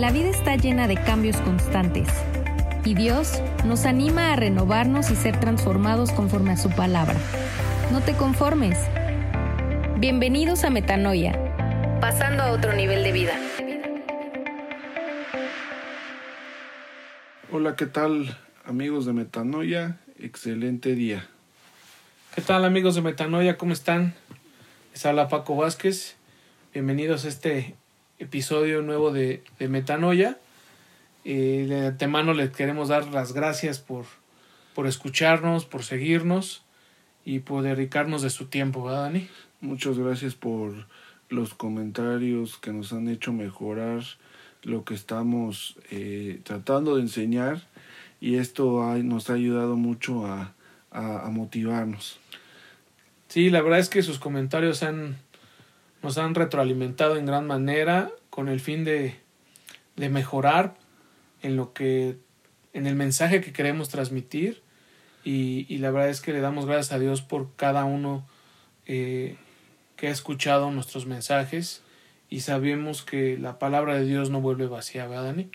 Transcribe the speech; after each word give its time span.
La 0.00 0.10
vida 0.12 0.30
está 0.30 0.56
llena 0.56 0.88
de 0.88 0.94
cambios 0.94 1.36
constantes 1.42 2.08
y 2.86 2.94
Dios 2.94 3.42
nos 3.66 3.84
anima 3.84 4.32
a 4.32 4.36
renovarnos 4.36 5.10
y 5.10 5.14
ser 5.14 5.38
transformados 5.38 6.10
conforme 6.10 6.52
a 6.52 6.56
su 6.56 6.70
palabra. 6.70 7.16
No 7.92 8.00
te 8.00 8.14
conformes. 8.14 8.78
Bienvenidos 9.98 10.64
a 10.64 10.70
Metanoia, 10.70 11.38
pasando 12.00 12.42
a 12.44 12.52
otro 12.52 12.72
nivel 12.72 13.02
de 13.02 13.12
vida. 13.12 13.38
Hola, 17.52 17.76
¿qué 17.76 17.84
tal 17.84 18.38
amigos 18.64 19.04
de 19.04 19.12
Metanoia? 19.12 19.98
Excelente 20.18 20.94
día. 20.94 21.28
¿Qué 22.34 22.40
tal 22.40 22.64
amigos 22.64 22.94
de 22.94 23.02
Metanoia? 23.02 23.58
¿Cómo 23.58 23.74
están? 23.74 24.14
Les 24.94 25.04
habla 25.04 25.28
Paco 25.28 25.56
Vázquez. 25.56 26.16
Bienvenidos 26.72 27.26
a 27.26 27.28
este 27.28 27.74
episodio 28.20 28.82
nuevo 28.82 29.10
de, 29.10 29.42
de 29.58 29.68
Metanoia. 29.68 30.38
Eh, 31.24 31.66
de 31.68 31.86
antemano 31.88 32.32
les 32.32 32.50
queremos 32.50 32.88
dar 32.88 33.08
las 33.08 33.32
gracias 33.32 33.80
por, 33.80 34.04
por 34.74 34.86
escucharnos, 34.86 35.64
por 35.64 35.82
seguirnos 35.82 36.62
y 37.24 37.40
por 37.40 37.62
dedicarnos 37.62 38.22
de 38.22 38.30
su 38.30 38.46
tiempo, 38.46 38.84
¿verdad, 38.84 39.02
Dani? 39.02 39.28
Muchas 39.60 39.98
gracias 39.98 40.34
por 40.34 40.86
los 41.28 41.54
comentarios 41.54 42.58
que 42.58 42.72
nos 42.72 42.92
han 42.92 43.08
hecho 43.08 43.32
mejorar 43.32 44.02
lo 44.62 44.84
que 44.84 44.94
estamos 44.94 45.78
eh, 45.90 46.40
tratando 46.44 46.96
de 46.96 47.02
enseñar 47.02 47.62
y 48.20 48.36
esto 48.36 48.82
ha, 48.82 48.96
nos 48.98 49.30
ha 49.30 49.34
ayudado 49.34 49.76
mucho 49.76 50.26
a, 50.26 50.54
a, 50.90 51.26
a, 51.26 51.30
motivarnos. 51.30 52.18
Sí, 53.28 53.48
la 53.48 53.62
verdad 53.62 53.78
es 53.78 53.88
que 53.88 54.02
sus 54.02 54.18
comentarios 54.18 54.82
han, 54.82 55.16
nos 56.02 56.18
han 56.18 56.34
retroalimentado 56.34 57.16
en 57.16 57.26
gran 57.26 57.46
manera 57.46 58.10
con 58.30 58.48
el 58.48 58.60
fin 58.60 58.84
de, 58.84 59.16
de 59.96 60.08
mejorar 60.08 60.76
en 61.42 61.56
lo 61.56 61.72
que 61.72 62.16
en 62.72 62.86
el 62.86 62.94
mensaje 62.94 63.40
que 63.40 63.52
queremos 63.52 63.88
transmitir 63.88 64.62
y, 65.24 65.66
y, 65.68 65.78
la 65.78 65.90
verdad 65.90 66.08
es 66.08 66.20
que 66.20 66.32
le 66.32 66.40
damos 66.40 66.64
gracias 66.64 66.92
a 66.92 66.98
Dios 66.98 67.20
por 67.20 67.54
cada 67.56 67.84
uno 67.84 68.26
eh, 68.86 69.36
que 69.96 70.08
ha 70.08 70.10
escuchado 70.10 70.70
nuestros 70.70 71.04
mensajes 71.04 71.82
y 72.30 72.40
sabemos 72.40 73.02
que 73.02 73.36
la 73.36 73.58
palabra 73.58 73.96
de 73.96 74.06
Dios 74.06 74.30
no 74.30 74.40
vuelve 74.40 74.66
vacía, 74.66 75.06
¿verdad, 75.06 75.24
Dani? 75.24 75.50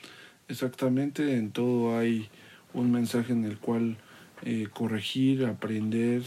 Exactamente, 0.49 1.35
en 1.35 1.51
todo 1.51 1.97
hay 1.97 2.29
un 2.73 2.91
mensaje 2.91 3.33
en 3.33 3.45
el 3.45 3.57
cual 3.57 3.97
eh, 4.43 4.67
corregir, 4.71 5.45
aprender 5.45 6.21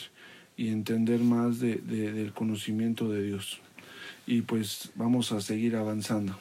y 0.57 0.71
entender 0.71 1.21
más 1.21 1.61
de, 1.61 1.77
de, 1.77 2.11
del 2.11 2.33
conocimiento 2.33 3.09
de 3.09 3.23
Dios. 3.23 3.61
Y 4.29 4.43
pues 4.43 4.91
vamos 4.95 5.33
a 5.33 5.41
seguir 5.41 5.75
avanzando. 5.75 6.39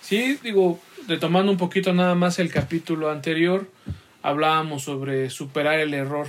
Sí, 0.00 0.38
digo, 0.42 0.80
retomando 1.06 1.52
un 1.52 1.58
poquito 1.58 1.92
nada 1.92 2.14
más 2.14 2.38
el 2.38 2.50
capítulo 2.50 3.10
anterior, 3.10 3.70
hablábamos 4.22 4.84
sobre 4.84 5.28
superar 5.28 5.78
el 5.78 5.92
error 5.92 6.26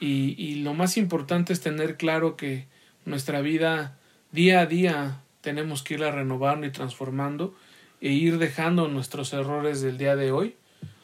y, 0.00 0.34
y 0.36 0.56
lo 0.56 0.74
más 0.74 0.96
importante 0.96 1.52
es 1.52 1.60
tener 1.60 1.96
claro 1.96 2.36
que 2.36 2.66
nuestra 3.04 3.40
vida 3.40 4.00
día 4.32 4.62
a 4.62 4.66
día 4.66 5.20
tenemos 5.42 5.84
que 5.84 5.94
irla 5.94 6.10
renovando 6.10 6.66
y 6.66 6.72
transformando 6.72 7.54
e 8.00 8.10
ir 8.10 8.38
dejando 8.38 8.88
nuestros 8.88 9.32
errores 9.32 9.80
del 9.80 9.96
día 9.96 10.16
de 10.16 10.32
hoy, 10.32 10.56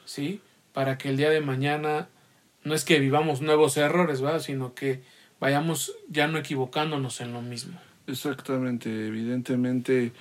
¿sí? 0.04 0.40
Para 0.72 0.98
que 0.98 1.10
el 1.10 1.16
día 1.16 1.30
de 1.30 1.40
mañana 1.40 2.08
no 2.64 2.74
es 2.74 2.84
que 2.84 2.98
vivamos 2.98 3.40
nuevos 3.40 3.76
errores, 3.76 4.20
¿verdad? 4.20 4.40
Sino 4.40 4.74
que 4.74 5.00
vayamos 5.38 5.94
ya 6.08 6.26
no 6.26 6.38
equivocándonos 6.38 7.20
en 7.20 7.32
lo 7.32 7.40
mismo. 7.40 7.78
Exactamente, 8.06 9.06
evidentemente 9.06 10.12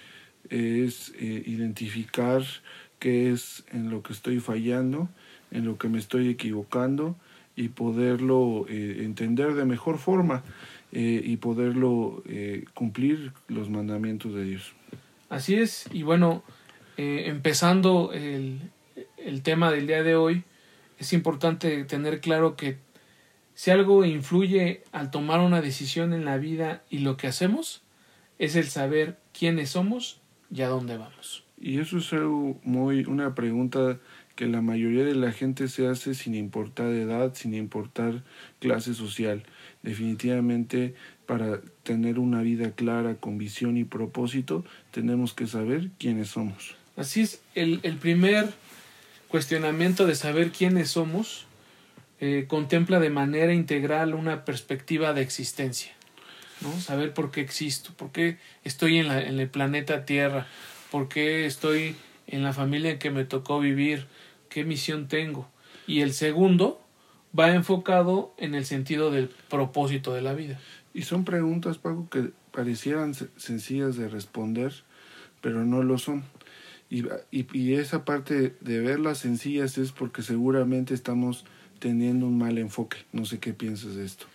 es 0.49 1.13
eh, 1.19 1.43
identificar 1.45 2.43
qué 2.99 3.31
es 3.31 3.63
en 3.71 3.89
lo 3.89 4.03
que 4.03 4.13
estoy 4.13 4.39
fallando, 4.39 5.09
en 5.49 5.65
lo 5.65 5.77
que 5.77 5.89
me 5.89 5.97
estoy 5.97 6.29
equivocando 6.29 7.15
y 7.55 7.69
poderlo 7.69 8.65
eh, 8.69 9.03
entender 9.03 9.53
de 9.53 9.65
mejor 9.65 9.97
forma 9.97 10.43
eh, 10.91 11.21
y 11.23 11.37
poderlo 11.37 12.23
eh, 12.27 12.65
cumplir 12.73 13.33
los 13.47 13.69
mandamientos 13.69 14.33
de 14.33 14.43
Dios. 14.45 14.73
Así 15.29 15.55
es, 15.55 15.85
y 15.91 16.03
bueno, 16.03 16.43
empezando 16.97 18.11
el, 18.13 18.59
el 19.17 19.41
tema 19.41 19.71
del 19.71 19.87
día 19.87 20.03
de 20.03 20.15
hoy, 20.15 20.43
es 20.99 21.13
importante 21.13 21.83
tener 21.85 22.19
claro 22.19 22.55
que 22.55 22.77
si 23.53 23.71
algo 23.71 24.05
influye 24.05 24.83
al 24.91 25.11
tomar 25.11 25.39
una 25.39 25.61
decisión 25.61 26.13
en 26.13 26.25
la 26.25 26.37
vida 26.37 26.83
y 26.89 26.99
lo 26.99 27.17
que 27.17 27.27
hacemos, 27.27 27.81
es 28.39 28.55
el 28.55 28.65
saber 28.65 29.17
quiénes 29.37 29.71
somos 29.71 30.19
y 30.53 30.61
a 30.61 30.67
dónde 30.67 30.97
vamos. 30.97 31.43
Y 31.59 31.79
eso 31.79 31.99
es 31.99 32.11
algo 32.13 32.59
muy, 32.63 33.05
una 33.05 33.35
pregunta 33.35 33.99
que 34.35 34.47
la 34.47 34.61
mayoría 34.61 35.03
de 35.03 35.13
la 35.13 35.31
gente 35.31 35.67
se 35.67 35.87
hace 35.87 36.15
sin 36.15 36.33
importar 36.33 36.87
edad, 36.87 37.35
sin 37.35 37.53
importar 37.53 38.23
clase 38.59 38.95
social. 38.95 39.43
Definitivamente 39.83 40.95
para 41.27 41.61
tener 41.83 42.17
una 42.17 42.41
vida 42.41 42.71
clara, 42.71 43.15
con 43.15 43.37
visión 43.37 43.77
y 43.77 43.83
propósito, 43.83 44.65
tenemos 44.89 45.33
que 45.33 45.45
saber 45.45 45.91
quiénes 45.99 46.29
somos. 46.29 46.75
Así 46.97 47.21
es, 47.21 47.41
el, 47.55 47.79
el 47.83 47.97
primer 47.97 48.49
cuestionamiento 49.27 50.07
de 50.07 50.15
saber 50.15 50.51
quiénes 50.51 50.89
somos 50.89 51.45
eh, 52.23 52.45
contempla 52.47 52.99
de 52.99 53.09
manera 53.09 53.51
integral 53.51 54.13
una 54.13 54.45
perspectiva 54.45 55.11
de 55.11 55.23
existencia. 55.23 55.91
¿no? 56.61 56.71
Saber 56.79 57.15
por 57.15 57.31
qué 57.31 57.41
existo, 57.41 57.93
por 57.97 58.11
qué 58.11 58.37
estoy 58.63 58.99
en, 58.99 59.07
el 59.09 59.49
planeta 59.49 60.05
Tierra, 60.05 60.45
por 60.91 61.09
qué 61.09 61.47
estoy 61.47 61.95
en 62.27 62.43
la 62.43 62.53
familia 62.53 62.91
en 62.91 62.99
que 62.99 63.09
me 63.09 63.25
tocó 63.25 63.59
vivir, 63.59 64.05
qué 64.49 64.63
misión 64.63 65.07
tengo. 65.07 65.49
Y 65.87 66.01
el 66.01 66.13
segundo 66.13 66.79
va 67.37 67.55
enfocado 67.55 68.35
en 68.37 68.53
el 68.53 68.65
sentido 68.65 69.09
del 69.09 69.31
propósito 69.49 70.13
de 70.13 70.21
la 70.21 70.35
vida. 70.35 70.59
Y 70.93 71.01
son 71.01 71.25
preguntas, 71.25 71.79
Paco, 71.79 72.07
que 72.07 72.29
parecieran 72.51 73.15
sencillas 73.15 73.95
de 73.95 74.09
responder, 74.09 74.71
pero 75.41 75.65
no 75.65 75.81
lo 75.81 75.97
son. 75.97 76.23
Y, 76.87 77.03
y 77.31 77.73
esa 77.73 78.05
parte 78.05 78.55
de 78.59 78.79
verlas 78.79 79.17
sencillas 79.17 79.79
es 79.79 79.91
porque 79.91 80.21
seguramente 80.21 80.93
estamos 80.93 81.45
teniendo 81.81 82.27
un 82.27 82.37
mal 82.37 82.57
enfoque. 82.57 82.99
No 83.11 83.25
sé 83.25 83.39
qué 83.39 83.53
piensas 83.53 83.95
de 83.95 84.05
esto. 84.05 84.27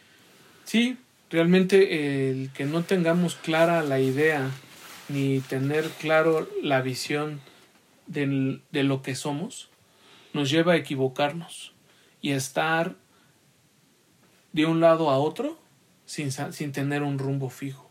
Sí, 0.65 0.99
realmente 1.31 2.29
el 2.31 2.51
que 2.53 2.67
no 2.67 2.83
tengamos 2.83 3.37
clara 3.37 3.83
la 3.83 4.01
idea 4.01 4.51
ni 5.09 5.41
tener 5.41 5.89
claro 6.01 6.49
la 6.63 6.83
visión 6.83 7.41
de, 8.09 8.61
de 8.73 8.83
lo 8.83 9.01
que 9.01 9.15
somos 9.15 9.71
nos 10.35 10.51
lleva 10.51 10.73
a 10.73 10.77
equivocarnos 10.77 11.73
y 12.21 12.33
a 12.33 12.37
estar 12.37 12.97
de 14.53 14.67
un 14.67 14.81
lado 14.81 15.11
a 15.11 15.19
otro 15.19 15.59
sin, 16.05 16.33
sin 16.33 16.73
tener 16.73 17.03
un 17.03 17.19
rumbo 17.19 17.49
fijo. 17.49 17.89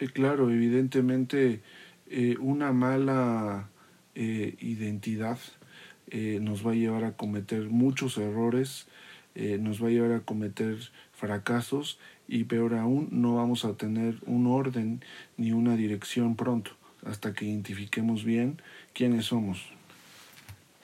Eh, 0.00 0.08
claro, 0.08 0.50
evidentemente 0.50 1.60
eh, 2.08 2.36
una 2.40 2.72
mala 2.72 3.70
eh, 4.16 4.56
identidad 4.58 5.38
nos 6.12 6.66
va 6.66 6.72
a 6.72 6.74
llevar 6.74 7.04
a 7.04 7.16
cometer 7.16 7.68
muchos 7.70 8.18
errores, 8.18 8.86
nos 9.34 9.82
va 9.82 9.88
a 9.88 9.90
llevar 9.90 10.12
a 10.12 10.20
cometer 10.20 10.76
fracasos 11.12 11.98
y 12.26 12.44
peor 12.44 12.74
aún 12.74 13.08
no 13.10 13.36
vamos 13.36 13.64
a 13.64 13.74
tener 13.74 14.16
un 14.26 14.46
orden 14.46 15.02
ni 15.36 15.52
una 15.52 15.76
dirección 15.76 16.36
pronto 16.36 16.72
hasta 17.04 17.32
que 17.32 17.46
identifiquemos 17.46 18.24
bien 18.24 18.60
quiénes 18.92 19.26
somos. 19.26 19.64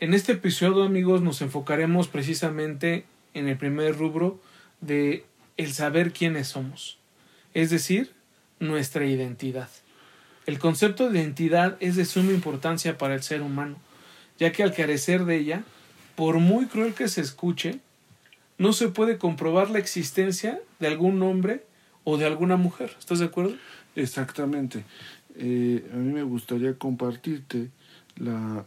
En 0.00 0.14
este 0.14 0.32
episodio 0.32 0.82
amigos 0.82 1.22
nos 1.22 1.40
enfocaremos 1.40 2.08
precisamente 2.08 3.04
en 3.34 3.48
el 3.48 3.56
primer 3.56 3.96
rubro 3.96 4.40
de 4.80 5.24
el 5.56 5.72
saber 5.72 6.12
quiénes 6.12 6.48
somos, 6.48 6.98
es 7.54 7.70
decir, 7.70 8.12
nuestra 8.60 9.06
identidad. 9.06 9.70
El 10.44 10.58
concepto 10.58 11.10
de 11.10 11.20
identidad 11.20 11.76
es 11.80 11.96
de 11.96 12.04
suma 12.04 12.32
importancia 12.32 12.98
para 12.98 13.14
el 13.14 13.22
ser 13.22 13.42
humano, 13.42 13.76
ya 14.38 14.52
que 14.52 14.62
al 14.62 14.74
carecer 14.74 15.24
de 15.24 15.36
ella, 15.36 15.64
por 16.14 16.38
muy 16.38 16.66
cruel 16.66 16.94
que 16.94 17.08
se 17.08 17.20
escuche, 17.20 17.80
no 18.58 18.72
se 18.72 18.88
puede 18.88 19.18
comprobar 19.18 19.70
la 19.70 19.78
existencia 19.78 20.60
de 20.80 20.86
algún 20.86 21.22
hombre 21.22 21.64
o 22.04 22.16
de 22.16 22.26
alguna 22.26 22.56
mujer. 22.56 22.94
¿Estás 22.98 23.18
de 23.18 23.26
acuerdo? 23.26 23.54
Exactamente. 23.94 24.84
Eh, 25.36 25.84
a 25.92 25.96
mí 25.96 26.12
me 26.12 26.22
gustaría 26.22 26.74
compartirte 26.78 27.68
la, 28.16 28.64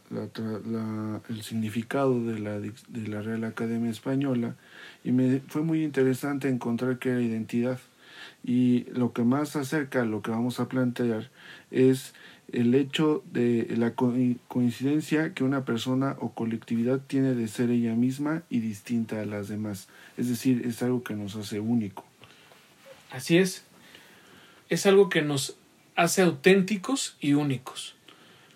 el 1.30 1.42
significado 1.42 2.24
de 2.24 2.40
la, 2.40 2.60
de 2.60 3.08
la 3.08 3.22
Real 3.22 3.44
Academia 3.44 3.90
Española 3.90 4.56
y 5.04 5.12
me 5.12 5.40
fue 5.48 5.64
muy 5.64 5.84
interesante 5.84 6.50
encontrar 6.50 7.00
que 7.00 7.10
era 7.10 7.22
identidad. 7.22 7.80
Y 8.44 8.86
lo 8.92 9.14
que 9.14 9.24
más 9.24 9.56
acerca 9.56 10.02
a 10.02 10.06
lo 10.06 10.22
que 10.22 10.32
vamos 10.32 10.60
a 10.60 10.70
plantear 10.70 11.30
es 11.72 12.14
el 12.52 12.74
hecho 12.74 13.24
de 13.32 13.68
la 13.78 13.94
coincidencia 13.94 15.34
que 15.34 15.44
una 15.44 15.66
persona 15.66 16.16
o 16.20 16.34
colectividad 16.34 17.00
tiene 17.00 17.36
de 17.36 17.48
ser 17.48 17.70
ella 17.70 17.94
misma 17.94 18.44
y 18.50 18.60
distinta 18.60 19.22
a 19.22 19.26
las 19.26 19.50
demás. 19.50 19.88
Es 20.18 20.30
decir, 20.30 20.64
es 20.66 20.82
algo 20.82 21.04
que 21.04 21.16
nos 21.16 21.36
hace 21.36 21.60
único. 21.60 22.06
Así 23.12 23.38
es. 23.38 23.64
Es 24.70 24.86
algo 24.86 25.10
que 25.10 25.22
nos 25.22 25.58
hace 25.96 26.22
auténticos 26.22 27.18
y 27.20 27.34
únicos. 27.34 27.96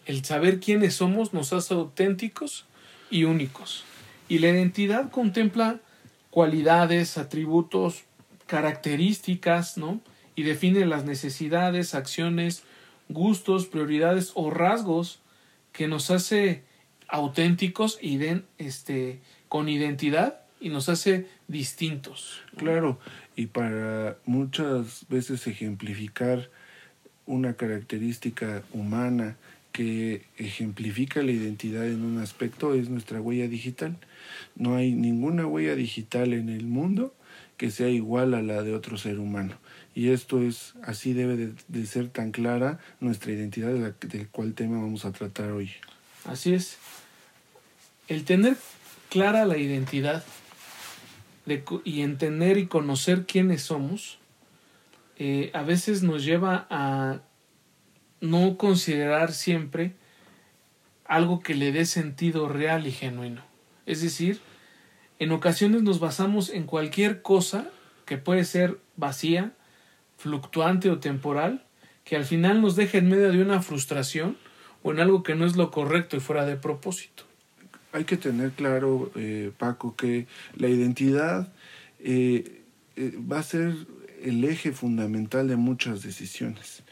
el 0.06 0.24
saber 0.26 0.60
quiénes 0.60 0.96
somos 0.96 1.34
nos 1.34 1.54
hace 1.54 1.74
auténticos 1.74 2.66
y 3.10 3.24
únicos. 3.24 3.86
Y 4.28 4.40
la 4.40 4.50
identidad 4.50 5.12
contempla 5.12 5.80
cualidades, 6.30 7.18
atributos, 7.18 8.04
características, 8.48 9.78
¿no? 9.78 10.02
Y 10.36 10.44
define 10.44 10.86
las 10.86 11.06
necesidades, 11.06 11.96
acciones, 11.96 12.64
gustos, 13.10 13.68
prioridades 13.68 14.32
o 14.36 14.50
rasgos 14.50 15.20
que 15.72 15.88
nos 15.88 16.12
hace 16.12 16.64
auténticos 17.08 18.00
y 18.02 18.18
den, 18.18 18.46
este, 18.58 19.20
con 19.50 19.70
identidad 19.70 20.42
y 20.60 20.70
nos 20.70 20.90
hace 20.90 21.28
distintos. 21.48 22.42
Claro, 22.58 23.00
y 23.36 23.48
para 23.48 24.18
muchas 24.26 25.06
veces 25.10 25.46
ejemplificar 25.48 26.50
una 27.26 27.54
característica 27.54 28.64
humana 28.72 29.38
que 29.72 30.24
ejemplifica 30.38 31.22
la 31.24 31.32
identidad 31.32 31.88
en 31.88 32.04
un 32.04 32.20
aspecto 32.20 32.76
es 32.76 32.90
nuestra 32.90 33.20
huella 33.20 33.48
digital. 33.48 33.98
No 34.56 34.76
hay 34.76 34.94
ninguna 34.94 35.48
huella 35.48 35.76
digital 35.76 36.34
en 36.34 36.50
el 36.50 36.66
mundo 36.66 37.14
que 37.64 37.72
sea 37.72 37.88
igual 37.88 38.34
a 38.34 38.42
la 38.42 38.62
de 38.62 38.76
otro 38.76 38.98
ser 38.98 39.20
humano. 39.20 39.56
Y 39.96 40.10
esto 40.10 40.42
es, 40.42 40.74
así 40.84 41.14
debe 41.14 41.54
de, 41.66 41.86
ser 41.86 42.10
tan 42.10 42.32
clara 42.32 42.78
nuestra 43.00 43.32
identidad 43.32 43.72
del 44.02 44.28
cual 44.28 44.54
tema 44.54 44.82
vamos 44.82 45.06
a 45.06 45.14
tratar 45.14 45.52
hoy. 45.52 45.72
Así 46.26 46.54
es. 46.54 46.78
El 48.10 48.26
tener 48.26 48.58
clara 49.10 49.46
la 49.46 49.56
identidad 49.56 50.26
de, 51.46 51.64
y 51.86 52.02
entender 52.02 52.58
y 52.58 52.68
conocer 52.68 53.26
quiénes 53.26 53.62
somos, 53.62 54.20
eh, 55.16 55.50
a 55.54 55.64
veces 55.64 56.04
nos 56.04 56.26
lleva 56.26 56.68
a 56.70 57.22
no 58.20 58.58
considerar 58.58 59.32
siempre 59.32 59.94
algo 61.06 61.40
que 61.40 61.56
le 61.56 61.72
dé 61.72 61.86
sentido 61.86 62.50
real 62.50 62.88
y 62.88 62.92
genuino. 62.92 63.42
Es 63.86 64.02
decir, 64.02 64.42
en 65.20 65.32
ocasiones 65.32 65.84
nos 65.84 66.00
basamos 66.00 66.50
en 66.50 66.64
cualquier 66.64 67.22
cosa 67.22 67.70
que 68.06 68.18
puede 68.18 68.44
ser 68.44 68.80
vacía, 68.98 69.54
fluctuante 70.18 70.90
o 70.90 71.00
temporal, 71.00 71.64
que 72.04 72.16
al 72.16 72.26
final 72.26 72.62
nos 72.62 72.76
deja 72.76 72.98
en 72.98 73.10
medio 73.10 73.32
de 73.32 73.42
una 73.42 73.62
frustración 73.62 74.38
o 74.82 74.92
en 74.92 75.00
algo 75.00 75.24
que 75.24 75.36
no 75.36 75.46
es 75.46 75.56
lo 75.56 75.72
correcto 75.72 76.18
y 76.18 76.20
fuera 76.20 76.46
de 76.46 76.58
propósito. 76.58 77.24
Hay 77.94 78.06
que 78.06 78.18
tener 78.18 78.52
claro, 78.52 79.12
eh, 79.16 79.52
Paco, 79.58 79.96
que 79.96 80.28
la 80.56 80.68
identidad 80.68 81.54
eh, 82.00 82.62
eh, 82.96 83.18
va 83.32 83.40
a 83.40 83.44
ser 83.44 83.76
el 84.22 84.44
eje 84.44 84.72
fundamental 84.72 85.48
de 85.48 85.56
muchas 85.56 86.02
decisiones. 86.02 86.83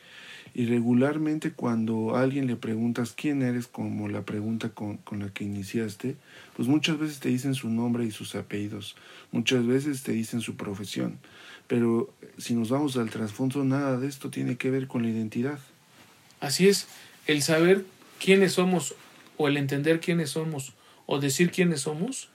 Y 0.53 0.65
regularmente 0.65 1.53
cuando 1.53 2.15
a 2.15 2.21
alguien 2.21 2.47
le 2.47 2.57
preguntas 2.57 3.13
quién 3.15 3.41
eres, 3.41 3.67
como 3.67 4.09
la 4.09 4.23
pregunta 4.23 4.69
con, 4.69 4.97
con, 4.97 5.19
la 5.19 5.29
que 5.29 5.45
iniciaste, 5.45 6.15
pues 6.57 6.67
muchas 6.67 6.99
veces 6.99 7.19
te 7.19 7.29
dicen 7.29 7.55
su 7.55 7.69
nombre 7.69 8.03
y 8.03 8.11
sus 8.11 8.35
apellidos, 8.35 8.97
muchas 9.31 9.65
veces 9.65 10.03
te 10.03 10.11
dicen 10.11 10.41
su 10.41 10.57
profesión, 10.57 11.19
pero 11.67 12.13
si 12.37 12.53
nos 12.53 12.69
vamos 12.69 12.97
al 12.97 13.09
trasfondo, 13.09 13.63
nada 13.63 13.97
de 13.97 14.07
esto 14.07 14.29
tiene 14.29 14.57
que 14.57 14.71
ver 14.71 14.87
con 14.87 15.03
la 15.03 15.09
identidad. 15.09 15.59
Así 16.41 16.67
es, 16.67 16.87
el 17.27 17.41
saber 17.41 17.85
quiénes 18.19 18.53
somos 18.53 18.95
o 19.37 19.47
el 19.47 19.55
entender 19.55 20.01
quiénes 20.01 20.31
somos 20.31 20.73
o 21.05 21.19
decir 21.19 21.51
quiénes 21.51 21.81
somos 21.81 22.29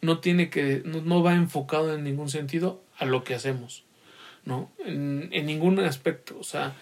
no 0.00 0.20
tiene 0.20 0.48
que 0.48 0.82
no, 0.84 1.22
va 1.22 1.34
enfocado 1.34 1.94
en 1.94 2.04
ningún 2.04 2.30
sentido 2.30 2.80
a 2.96 3.04
lo 3.04 3.24
que 3.24 3.34
hacemos 3.34 3.84
no 4.44 4.70
en, 4.84 5.28
en 5.32 5.46
ningún 5.46 5.80
aspecto. 5.80 6.38
O 6.38 6.44
sea 6.44 6.74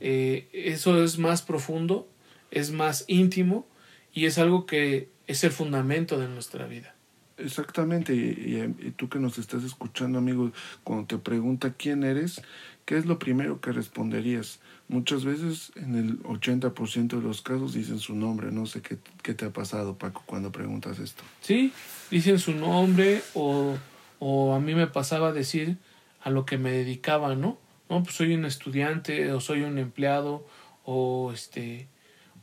eh, 0.00 0.48
eso 0.52 1.02
es 1.02 1.18
más 1.18 1.42
profundo, 1.42 2.08
es 2.50 2.70
más 2.70 3.04
íntimo 3.08 3.66
y 4.12 4.26
es 4.26 4.38
algo 4.38 4.66
que 4.66 5.08
es 5.26 5.44
el 5.44 5.50
fundamento 5.50 6.18
de 6.18 6.28
nuestra 6.28 6.66
vida. 6.66 6.94
Exactamente, 7.36 8.14
y, 8.14 8.92
tú 8.96 9.08
que 9.08 9.18
nos 9.18 9.38
estás 9.38 9.64
escuchando, 9.64 10.18
amigo, 10.18 10.52
cuando 10.84 11.06
te 11.06 11.18
pregunta 11.18 11.74
quién 11.76 12.04
eres, 12.04 12.40
¿qué 12.84 12.96
es 12.96 13.06
lo 13.06 13.18
primero 13.18 13.60
que 13.60 13.72
responderías? 13.72 14.60
Muchas 14.86 15.24
veces, 15.24 15.72
en 15.74 15.96
el 15.96 16.22
80% 16.22 17.16
de 17.16 17.22
los 17.22 17.42
casos, 17.42 17.74
dicen 17.74 17.98
su 17.98 18.14
nombre. 18.14 18.52
No 18.52 18.66
sé 18.66 18.82
qué, 18.82 18.98
qué, 19.22 19.34
te 19.34 19.46
ha 19.46 19.52
pasado, 19.52 19.98
Paco, 19.98 20.22
cuando 20.26 20.52
preguntas 20.52 21.00
esto. 21.00 21.24
Sí, 21.40 21.72
dicen 22.10 22.38
su 22.38 22.52
nombre 22.52 23.22
o, 23.34 23.76
o 24.20 24.54
a 24.54 24.60
mí 24.60 24.74
me 24.74 24.86
pasaba 24.86 25.32
decir 25.32 25.78
a 26.20 26.30
lo 26.30 26.44
que 26.44 26.56
me 26.56 26.70
dedicaba, 26.70 27.34
¿no? 27.34 27.58
No, 27.88 28.02
pues 28.02 28.16
soy 28.16 28.34
un 28.34 28.44
estudiante 28.44 29.32
o 29.32 29.40
soy 29.40 29.62
un 29.62 29.78
empleado 29.78 30.46
o 30.84 31.32
este 31.32 31.88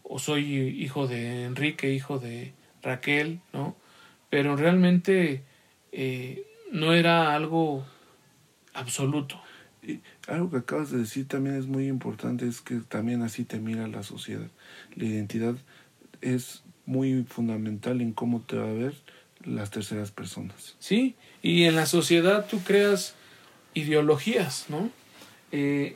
o 0.04 0.20
soy 0.20 0.58
hijo 0.82 1.08
de 1.08 1.46
Enrique, 1.46 1.94
hijo 1.94 2.20
de 2.20 2.54
Raquel, 2.82 3.42
¿no? 3.54 3.76
Pero 4.30 4.56
realmente 4.56 5.44
eh, 5.92 6.46
no 6.72 6.94
era 6.94 7.34
algo 7.36 7.86
absoluto. 8.74 9.42
Y 9.84 10.00
algo 10.28 10.52
que 10.52 10.58
acabas 10.58 10.92
de 10.92 11.00
decir 11.00 11.28
también 11.28 11.56
es 11.56 11.66
muy 11.66 11.88
importante, 11.88 12.48
es 12.48 12.62
que 12.62 12.76
también 12.76 13.24
así 13.24 13.44
te 13.44 13.60
mira 13.60 13.88
la 13.88 14.04
sociedad. 14.04 14.48
La 14.96 15.06
identidad 15.06 15.56
es 16.22 16.64
muy 16.86 17.24
fundamental 17.24 18.02
en 18.02 18.14
cómo 18.14 18.42
te 18.42 18.58
va 18.58 18.70
a 18.70 18.74
ver 18.74 18.94
las 19.44 19.72
terceras 19.72 20.12
personas. 20.12 20.76
Sí, 20.80 21.16
y 21.42 21.64
en 21.64 21.76
la 21.76 21.86
sociedad 21.86 22.46
tú 22.50 22.60
creas 22.64 23.16
ideologías, 23.74 24.66
¿no? 24.70 24.92
Eh, 25.52 25.96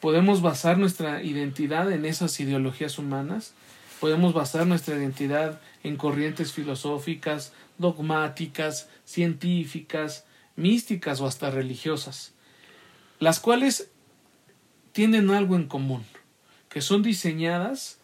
podemos 0.00 0.42
basar 0.42 0.78
nuestra 0.78 1.22
identidad 1.22 1.90
en 1.92 2.04
esas 2.04 2.38
ideologías 2.40 2.98
humanas, 2.98 3.54
podemos 4.00 4.34
basar 4.34 4.66
nuestra 4.66 4.96
identidad 4.96 5.60
en 5.84 5.96
corrientes 5.96 6.52
filosóficas, 6.52 7.52
dogmáticas, 7.78 8.88
científicas, 9.04 10.24
místicas 10.56 11.20
o 11.20 11.26
hasta 11.26 11.50
religiosas, 11.50 12.32
las 13.18 13.40
cuales 13.40 13.88
tienen 14.92 15.30
algo 15.30 15.56
en 15.56 15.68
común, 15.68 16.04
que 16.68 16.80
son 16.80 17.02
diseñadas 17.02 17.98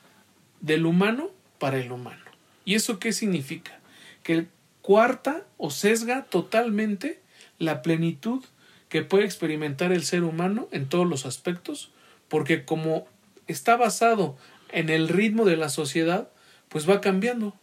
del 0.61 0.87
humano 0.87 1.31
para 1.59 1.79
el 1.79 1.93
humano. 1.93 2.25
¿Y 2.65 2.75
eso 2.75 2.99
qué 2.99 3.13
significa? 3.13 3.81
Que 4.23 4.47
cuarta 4.83 5.45
o 5.57 5.71
sesga 5.71 6.25
totalmente 6.25 7.21
la 7.59 7.83
plenitud 7.83 8.45
que 8.89 9.03
puede 9.03 9.25
experimentar 9.25 9.93
el 9.93 10.05
ser 10.05 10.25
humano 10.25 10.69
en 10.73 10.89
todos 10.89 11.07
los 11.07 11.27
aspectos, 11.27 11.91
porque 12.29 12.65
como 12.65 13.07
está 13.47 13.77
basado 13.77 14.37
en 14.71 14.89
el 14.91 15.09
ritmo 15.09 15.45
de 15.45 15.57
la 15.57 15.69
sociedad, 15.69 16.29
pues 16.69 16.89
va 16.89 17.01
cambiando. 17.01 17.55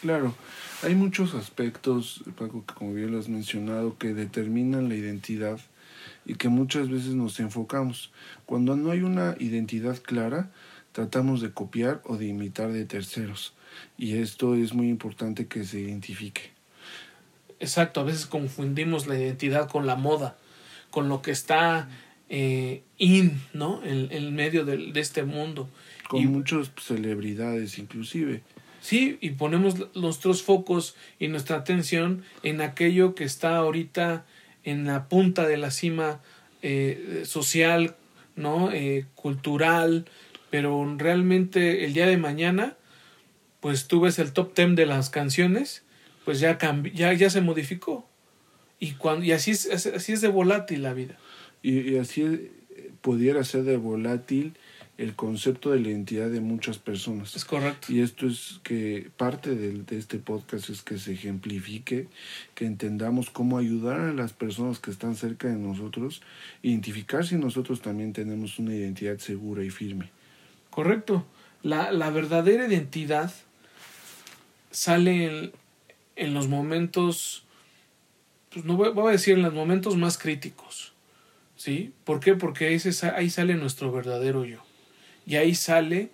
Claro, 0.00 0.34
hay 0.82 0.94
muchos 0.94 1.34
aspectos, 1.34 2.22
Paco, 2.36 2.64
que 2.66 2.74
como 2.74 2.94
bien 2.94 3.12
lo 3.12 3.18
has 3.18 3.28
mencionado, 3.28 3.96
que 3.98 4.14
determinan 4.14 4.88
la 4.88 4.96
identidad 4.96 5.58
y 6.26 6.34
que 6.34 6.48
muchas 6.48 6.88
veces 6.88 7.14
nos 7.14 7.40
enfocamos. 7.40 8.12
Cuando 8.46 8.76
no 8.76 8.90
hay 8.90 9.02
una 9.02 9.36
identidad 9.38 9.98
clara, 10.02 10.50
tratamos 10.92 11.40
de 11.40 11.52
copiar 11.52 12.02
o 12.04 12.16
de 12.16 12.26
imitar 12.26 12.72
de 12.72 12.84
terceros. 12.84 13.54
Y 13.98 14.18
esto 14.18 14.54
es 14.54 14.72
muy 14.72 14.88
importante 14.88 15.46
que 15.46 15.64
se 15.64 15.80
identifique. 15.80 16.53
Exacto, 17.64 18.00
a 18.00 18.04
veces 18.04 18.26
confundimos 18.26 19.06
la 19.06 19.18
identidad 19.18 19.70
con 19.70 19.86
la 19.86 19.96
moda, 19.96 20.36
con 20.90 21.08
lo 21.08 21.22
que 21.22 21.30
está 21.30 21.88
eh, 22.28 22.82
in, 22.98 23.40
¿no? 23.54 23.82
En, 23.84 24.08
en 24.12 24.34
medio 24.34 24.66
de, 24.66 24.92
de, 24.92 25.00
este 25.00 25.24
mundo. 25.24 25.70
Con 26.06 26.26
muchas 26.26 26.70
celebridades 26.78 27.78
inclusive. 27.78 28.42
Sí, 28.82 29.16
y 29.22 29.30
ponemos 29.30 29.76
nuestros 29.94 30.42
focos 30.42 30.94
y 31.18 31.28
nuestra 31.28 31.56
atención 31.56 32.22
en 32.42 32.60
aquello 32.60 33.14
que 33.14 33.24
está 33.24 33.56
ahorita 33.56 34.26
en 34.62 34.84
la 34.84 35.08
punta 35.08 35.46
de 35.46 35.56
la 35.56 35.70
cima 35.70 36.20
eh, 36.60 37.22
social, 37.24 37.96
¿no? 38.36 38.70
Eh, 38.72 39.06
cultural, 39.14 40.04
pero 40.50 40.84
realmente 40.98 41.86
el 41.86 41.94
día 41.94 42.06
de 42.06 42.18
mañana, 42.18 42.76
pues 43.60 43.88
tú 43.88 44.00
ves 44.00 44.18
el 44.18 44.34
top 44.34 44.52
ten 44.52 44.74
de 44.74 44.84
las 44.84 45.08
canciones 45.08 45.83
pues 46.24 46.40
ya, 46.40 46.58
ya, 46.94 47.12
ya 47.12 47.30
se 47.30 47.40
modificó. 47.40 48.06
Y, 48.80 48.92
cuando, 48.92 49.24
y 49.24 49.32
así, 49.32 49.52
es, 49.52 49.66
así 49.66 50.12
es 50.12 50.20
de 50.20 50.28
volátil 50.28 50.82
la 50.82 50.94
vida. 50.94 51.16
Y, 51.62 51.96
así 51.96 52.50
pudiera 53.00 53.44
ser 53.44 53.64
de 53.64 53.76
volátil 53.76 54.54
el 54.96 55.14
concepto 55.14 55.72
de 55.72 55.80
la 55.80 55.88
identidad 55.88 56.30
de 56.30 56.40
muchas 56.40 56.78
personas. 56.78 57.34
Es 57.34 57.44
correcto. 57.44 57.92
Y 57.92 58.00
esto 58.00 58.26
es 58.26 58.60
que 58.62 59.10
parte 59.16 59.54
de, 59.54 59.82
de, 59.82 59.98
este 59.98 60.18
podcast 60.18 60.70
es 60.70 60.82
que 60.82 60.98
se 60.98 61.14
ejemplifique, 61.14 62.08
que 62.54 62.66
entendamos 62.66 63.30
cómo 63.30 63.58
ayudar 63.58 64.00
a 64.00 64.12
las 64.12 64.32
personas 64.32 64.78
que 64.78 64.90
están 64.90 65.16
cerca 65.16 65.48
de 65.48 65.56
nosotros, 65.56 66.22
identificar 66.62 67.26
si 67.26 67.36
nosotros 67.36 67.80
también 67.80 68.12
tenemos 68.12 68.58
una 68.58 68.74
identidad 68.74 69.18
segura 69.18 69.64
y 69.64 69.70
firme. 69.70 70.10
Correcto. 70.70 71.26
La, 71.62 71.90
la 71.90 72.10
verdadera 72.10 72.66
identidad 72.66 73.32
sale 74.70 75.24
en, 75.24 75.52
en 76.16 76.34
los 76.34 76.48
momentos, 76.48 77.44
pues 78.50 78.64
no 78.64 78.76
voy, 78.76 79.08
a 79.08 79.12
decir 79.12 79.34
en 79.34 79.42
los 79.42 79.54
momentos 79.54 79.96
más 79.96 80.18
críticos. 80.18 80.92
¿Sí? 81.56 81.92
¿Por 82.04 82.20
qué? 82.20 82.34
Porque 82.34 82.66
ahí, 82.66 82.78
ahí 83.14 83.30
sale 83.30 83.54
nuestro 83.54 83.92
verdadero 83.92 84.44
yo. 84.44 84.58
Y 85.26 85.36
ahí 85.36 85.54
sale 85.54 86.10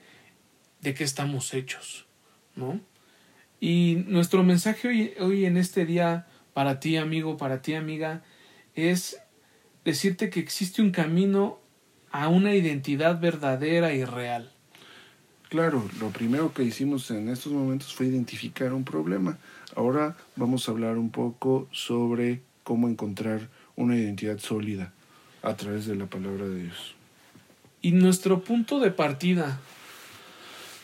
de 0.81 0.95
qué 0.95 1.05
estamos 1.05 1.55
hechos, 1.55 2.07
¿no? 2.57 2.81
Y 3.59 4.05
nuestro 4.07 4.43
mensaje 4.43 4.89
hoy, 4.89 5.13
hoy 5.19 5.45
en 5.45 5.57
este 5.57 5.85
día 5.85 6.27
para 6.53 6.81
ti, 6.81 6.97
amigo, 6.97 7.37
para 7.37 7.63
ti, 7.63 7.75
amiga, 7.75 8.23
es 8.75 9.21
decirte 9.85 10.31
que 10.31 10.41
existe 10.41 10.83
un 10.83 10.91
camino 10.91 11.59
a 12.11 12.29
una 12.29 12.55
identidad 12.55 13.21
verdadera 13.21 13.93
y 13.93 14.05
real. 14.05 14.53
Claro, 15.49 15.89
lo 15.99 16.11
primero 16.11 16.53
que 16.53 16.63
hicimos 16.63 17.11
en 17.11 17.29
estos 17.29 17.53
momentos 17.53 17.93
fue 17.93 18.07
identificar 18.07 18.73
un 18.73 18.85
problema. 18.85 19.39
Ahora 19.77 20.17
vamos 20.37 20.69
a 20.69 20.73
hablar 20.73 20.99
un 20.99 21.11
poco 21.11 21.69
sobre 21.71 22.41
cómo 22.65 22.89
encontrar 22.89 23.49
una 23.77 23.97
identidad 23.97 24.39
sólida 24.39 24.93
a 25.43 25.57
través 25.57 25.87
de 25.87 25.95
la 25.95 26.07
palabra 26.07 26.47
de 26.47 26.65
Dios. 26.65 26.95
Y 27.83 27.93
nuestro 27.93 28.43
punto 28.43 28.81
de 28.81 28.91
partida 28.91 29.61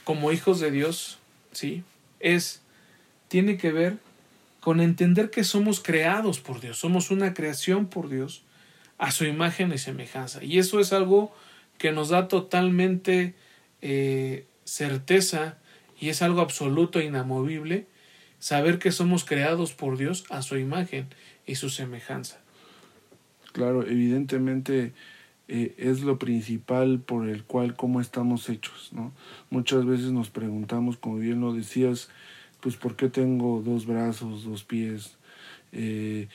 como 0.04 0.32
hijos 0.32 0.60
de 0.60 0.70
Dios, 0.70 1.18
¿sí? 1.52 1.82
Es, 2.20 2.62
tiene 3.28 3.56
que 3.56 3.72
ver 3.72 3.98
con 4.60 4.80
entender 4.80 5.30
que 5.30 5.44
somos 5.44 5.80
creados 5.80 6.40
por 6.40 6.60
Dios, 6.60 6.78
somos 6.78 7.10
una 7.10 7.34
creación 7.34 7.86
por 7.86 8.08
Dios 8.08 8.42
a 8.98 9.10
su 9.10 9.24
imagen 9.24 9.72
y 9.72 9.78
semejanza. 9.78 10.42
Y 10.42 10.58
eso 10.58 10.80
es 10.80 10.92
algo 10.92 11.34
que 11.76 11.92
nos 11.92 12.08
da 12.08 12.28
totalmente 12.28 13.34
eh, 13.82 14.46
certeza 14.64 15.58
y 16.00 16.08
es 16.08 16.22
algo 16.22 16.40
absoluto 16.40 17.00
e 17.00 17.04
inamovible 17.04 17.86
saber 18.38 18.78
que 18.78 18.92
somos 18.92 19.24
creados 19.24 19.72
por 19.72 19.96
Dios 19.96 20.24
a 20.30 20.42
su 20.42 20.56
imagen 20.56 21.06
y 21.46 21.56
su 21.56 21.70
semejanza. 21.70 22.38
Claro, 23.52 23.86
evidentemente 23.86 24.92
eh, 25.48 25.74
es 25.78 26.02
lo 26.02 26.18
principal 26.18 27.00
por 27.00 27.28
el 27.28 27.44
cual 27.44 27.76
cómo 27.76 28.00
estamos 28.00 28.48
hechos, 28.48 28.90
¿no? 28.92 29.12
Muchas 29.50 29.86
veces 29.86 30.12
nos 30.12 30.28
preguntamos, 30.28 30.96
como 30.96 31.18
bien 31.18 31.40
lo 31.40 31.52
decías, 31.52 32.08
pues 32.60 32.76
¿por 32.76 32.96
qué 32.96 33.08
tengo 33.08 33.62
dos 33.64 33.86
brazos, 33.86 34.44
dos 34.44 34.64
pies? 34.64 35.16
Eh, 35.72 36.28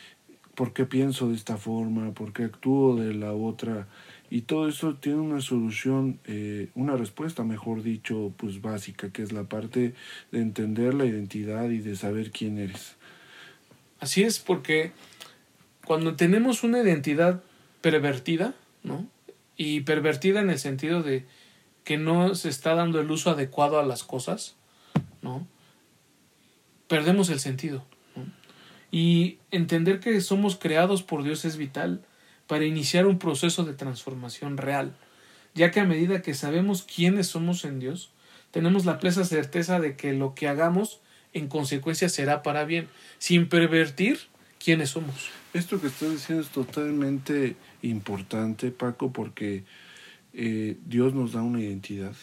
¿Por 0.55 0.73
qué 0.73 0.85
pienso 0.85 1.29
de 1.29 1.35
esta 1.35 1.57
forma? 1.57 2.11
¿Por 2.13 2.33
qué 2.33 2.43
actúo 2.43 2.95
de 2.95 3.13
la 3.13 3.33
otra? 3.33 3.87
Y 4.31 4.43
todo 4.43 4.69
eso 4.69 4.95
tiene 4.95 5.19
una 5.19 5.41
solución, 5.41 6.21
eh, 6.23 6.69
una 6.73 6.95
respuesta, 6.95 7.43
mejor 7.43 7.83
dicho, 7.83 8.31
pues 8.37 8.61
básica, 8.61 9.11
que 9.11 9.23
es 9.23 9.33
la 9.33 9.43
parte 9.43 9.93
de 10.31 10.39
entender 10.39 10.93
la 10.93 11.05
identidad 11.05 11.69
y 11.69 11.79
de 11.79 11.97
saber 11.97 12.31
quién 12.31 12.57
eres. 12.57 12.95
Así 13.99 14.23
es, 14.23 14.39
porque 14.39 14.93
cuando 15.83 16.15
tenemos 16.15 16.63
una 16.63 16.79
identidad 16.79 17.43
pervertida, 17.81 18.55
¿no? 18.83 19.05
Y 19.57 19.81
pervertida 19.81 20.39
en 20.39 20.49
el 20.49 20.59
sentido 20.59 21.03
de 21.03 21.25
que 21.83 21.97
no 21.97 22.33
se 22.33 22.47
está 22.47 22.73
dando 22.73 23.01
el 23.01 23.11
uso 23.11 23.31
adecuado 23.31 23.79
a 23.81 23.85
las 23.85 24.05
cosas, 24.05 24.55
¿no? 25.21 25.45
Perdemos 26.87 27.29
el 27.29 27.41
sentido. 27.41 27.83
Y 28.91 29.39
entender 29.51 29.99
que 29.99 30.21
somos 30.21 30.55
creados 30.55 31.03
por 31.03 31.23
Dios 31.23 31.43
es 31.43 31.57
vital 31.57 32.01
para 32.51 32.65
iniciar 32.65 33.07
un 33.07 33.17
proceso 33.17 33.63
de 33.63 33.71
transformación 33.71 34.57
real, 34.57 34.93
ya 35.55 35.71
que 35.71 35.79
a 35.79 35.85
medida 35.85 36.21
que 36.21 36.33
sabemos 36.33 36.83
quiénes 36.83 37.27
somos 37.27 37.63
en 37.63 37.79
Dios, 37.79 38.11
tenemos 38.51 38.83
la 38.83 38.99
plena 38.99 39.23
certeza 39.23 39.79
de 39.79 39.95
que 39.95 40.11
lo 40.11 40.35
que 40.35 40.49
hagamos 40.49 40.99
en 41.31 41.47
consecuencia 41.47 42.09
será 42.09 42.43
para 42.43 42.65
bien, 42.65 42.89
sin 43.19 43.47
pervertir 43.47 44.19
quiénes 44.61 44.89
somos. 44.89 45.29
Esto 45.53 45.79
que 45.79 45.87
estás 45.87 46.11
diciendo 46.11 46.43
es 46.43 46.49
totalmente 46.49 47.55
importante, 47.83 48.71
Paco, 48.71 49.13
porque 49.13 49.63
eh, 50.33 50.75
Dios 50.85 51.13
nos 51.13 51.31
da 51.31 51.43
una 51.43 51.61
identidad 51.61 52.15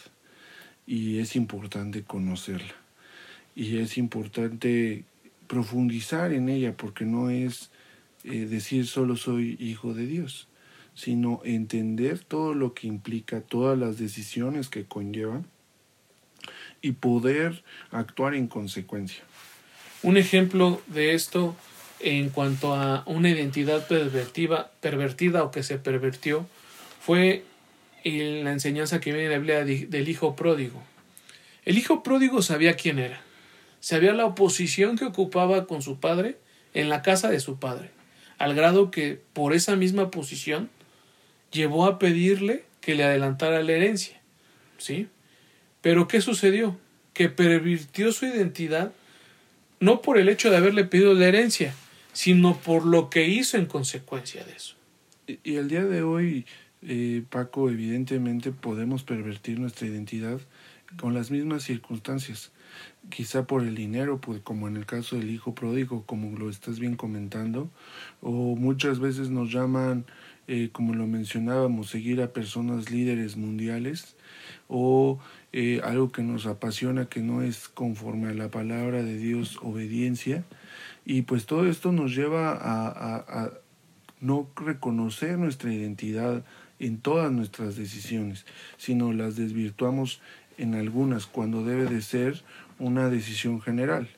y 0.85 1.17
es 1.17 1.35
importante 1.35 2.03
conocerla. 2.03 2.75
Y 3.55 3.79
es 3.79 3.97
importante 3.97 5.05
profundizar 5.47 6.33
en 6.33 6.49
ella, 6.49 6.77
porque 6.77 7.03
no 7.03 7.31
es 7.31 7.71
eh, 8.25 8.47
decir 8.49 8.85
solo 8.85 9.15
soy 9.15 9.55
hijo 9.59 9.93
de 9.93 10.05
Dios, 10.05 10.49
sino 10.93 11.41
entender 11.45 12.19
todo 12.19 12.53
lo 12.53 12.73
que 12.73 12.87
implica, 12.87 13.39
todas 13.39 13.77
las 13.77 13.97
decisiones 13.97 14.67
que 14.67 14.83
conllevan 14.83 15.45
y 16.81 16.93
poder 16.93 17.63
actuar 17.91 18.35
en 18.35 18.47
consecuencia. 18.47 19.23
Un 20.03 20.17
ejemplo 20.17 20.81
de 20.87 21.13
esto 21.13 21.55
en 22.01 22.29
cuanto 22.29 22.75
a 22.75 23.03
una 23.05 23.29
identidad 23.29 23.87
pervertida, 23.87 24.71
pervertida 24.81 25.43
o 25.43 25.51
que 25.51 25.63
se 25.63 25.77
pervertió 25.77 26.45
fue 26.99 27.45
la 28.03 28.51
enseñanza 28.51 28.99
que 28.99 29.13
viene 29.13 29.27
en 29.27 29.31
la 29.31 29.37
Biblia 29.63 29.87
del 29.87 30.09
hijo 30.09 30.35
pródigo. 30.35 30.81
El 31.63 31.77
hijo 31.77 32.03
pródigo 32.03 32.41
sabía 32.41 32.75
quién 32.75 32.99
era, 32.99 33.21
sabía 33.79 34.13
la 34.13 34.25
oposición 34.25 34.97
que 34.97 35.05
ocupaba 35.05 35.67
con 35.67 35.81
su 35.81 36.01
padre 36.01 36.37
en 36.73 36.89
la 36.89 37.01
casa 37.01 37.29
de 37.29 37.39
su 37.39 37.59
padre 37.59 37.91
al 38.39 38.55
grado 38.55 38.89
que 38.89 39.21
por 39.33 39.53
esa 39.53 39.75
misma 39.75 40.09
posición 40.09 40.69
llevó 41.51 41.85
a 41.85 41.99
pedirle 41.99 42.63
que 42.81 42.95
le 42.95 43.03
adelantara 43.03 43.61
la 43.61 43.73
herencia. 43.73 44.19
¿Sí? 44.77 45.07
Pero 45.81 46.07
¿qué 46.07 46.21
sucedió? 46.21 46.77
Que 47.13 47.29
pervirtió 47.29 48.11
su 48.11 48.25
identidad 48.25 48.93
no 49.79 50.01
por 50.01 50.17
el 50.17 50.29
hecho 50.29 50.49
de 50.49 50.57
haberle 50.57 50.85
pedido 50.85 51.13
la 51.13 51.27
herencia, 51.27 51.73
sino 52.13 52.57
por 52.57 52.85
lo 52.85 53.09
que 53.09 53.27
hizo 53.27 53.57
en 53.57 53.65
consecuencia 53.65 54.43
de 54.43 54.53
eso. 54.53 54.75
Y, 55.27 55.55
el 55.55 55.69
día 55.69 55.85
de 55.85 56.01
hoy, 56.01 56.45
eh, 56.81 57.23
Paco, 57.29 57.69
evidentemente 57.69 58.51
podemos 58.51 59.03
pervertir 59.03 59.59
nuestra 59.59 59.87
identidad 59.87 60.39
con 60.99 61.13
las 61.13 61.29
mismas 61.31 61.63
circunstancias 61.63 62.51
quizá 63.09 63.45
por 63.45 63.63
el 63.63 63.75
dinero, 63.75 64.19
pues 64.19 64.39
como 64.41 64.67
en 64.67 64.77
el 64.77 64.85
caso 64.85 65.15
del 65.15 65.29
hijo 65.29 65.55
pródigo, 65.55 66.03
como 66.05 66.37
lo 66.37 66.49
estás 66.49 66.79
bien 66.79 66.95
comentando, 66.95 67.69
o 68.21 68.55
muchas 68.55 68.99
veces 68.99 69.29
nos 69.29 69.51
llaman, 69.51 70.05
eh, 70.47 70.69
como 70.71 70.93
lo 70.93 71.07
mencionábamos, 71.07 71.89
seguir 71.89 72.21
a 72.21 72.33
personas 72.33 72.91
líderes 72.91 73.37
mundiales, 73.37 74.15
o 74.67 75.19
eh, 75.53 75.81
algo 75.83 76.11
que 76.11 76.21
nos 76.21 76.45
apasiona, 76.45 77.05
que 77.05 77.21
no 77.21 77.41
es 77.41 77.67
conforme 77.69 78.29
a 78.29 78.33
la 78.33 78.49
palabra 78.49 79.03
de 79.03 79.17
Dios, 79.17 79.57
obediencia, 79.61 80.43
y 81.05 81.23
pues 81.23 81.45
todo 81.45 81.65
esto 81.65 81.91
nos 81.91 82.15
lleva 82.15 82.51
a, 82.51 83.43
a 83.43 83.51
no 84.21 84.47
reconocer 84.55 85.37
nuestra 85.37 85.73
identidad 85.73 86.43
en 86.79 86.99
todas 86.99 87.31
nuestras 87.31 87.75
decisiones, 87.75 88.45
sino 88.77 89.11
las 89.13 89.35
desvirtuamos 89.35 90.21
en 90.57 90.75
algunas 90.75 91.25
cuando 91.25 91.63
debe 91.63 91.85
de 91.85 92.01
ser 92.01 92.41
una 92.79 93.09
decisión 93.09 93.61
general. 93.61 94.09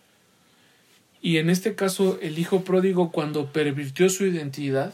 Y 1.22 1.38
en 1.38 1.50
este 1.50 1.76
caso, 1.76 2.20
el 2.22 2.40
hijo 2.40 2.64
pródigo, 2.64 3.12
cuando 3.12 3.52
pervirtió 3.52 4.10
su 4.10 4.26
identidad, 4.26 4.94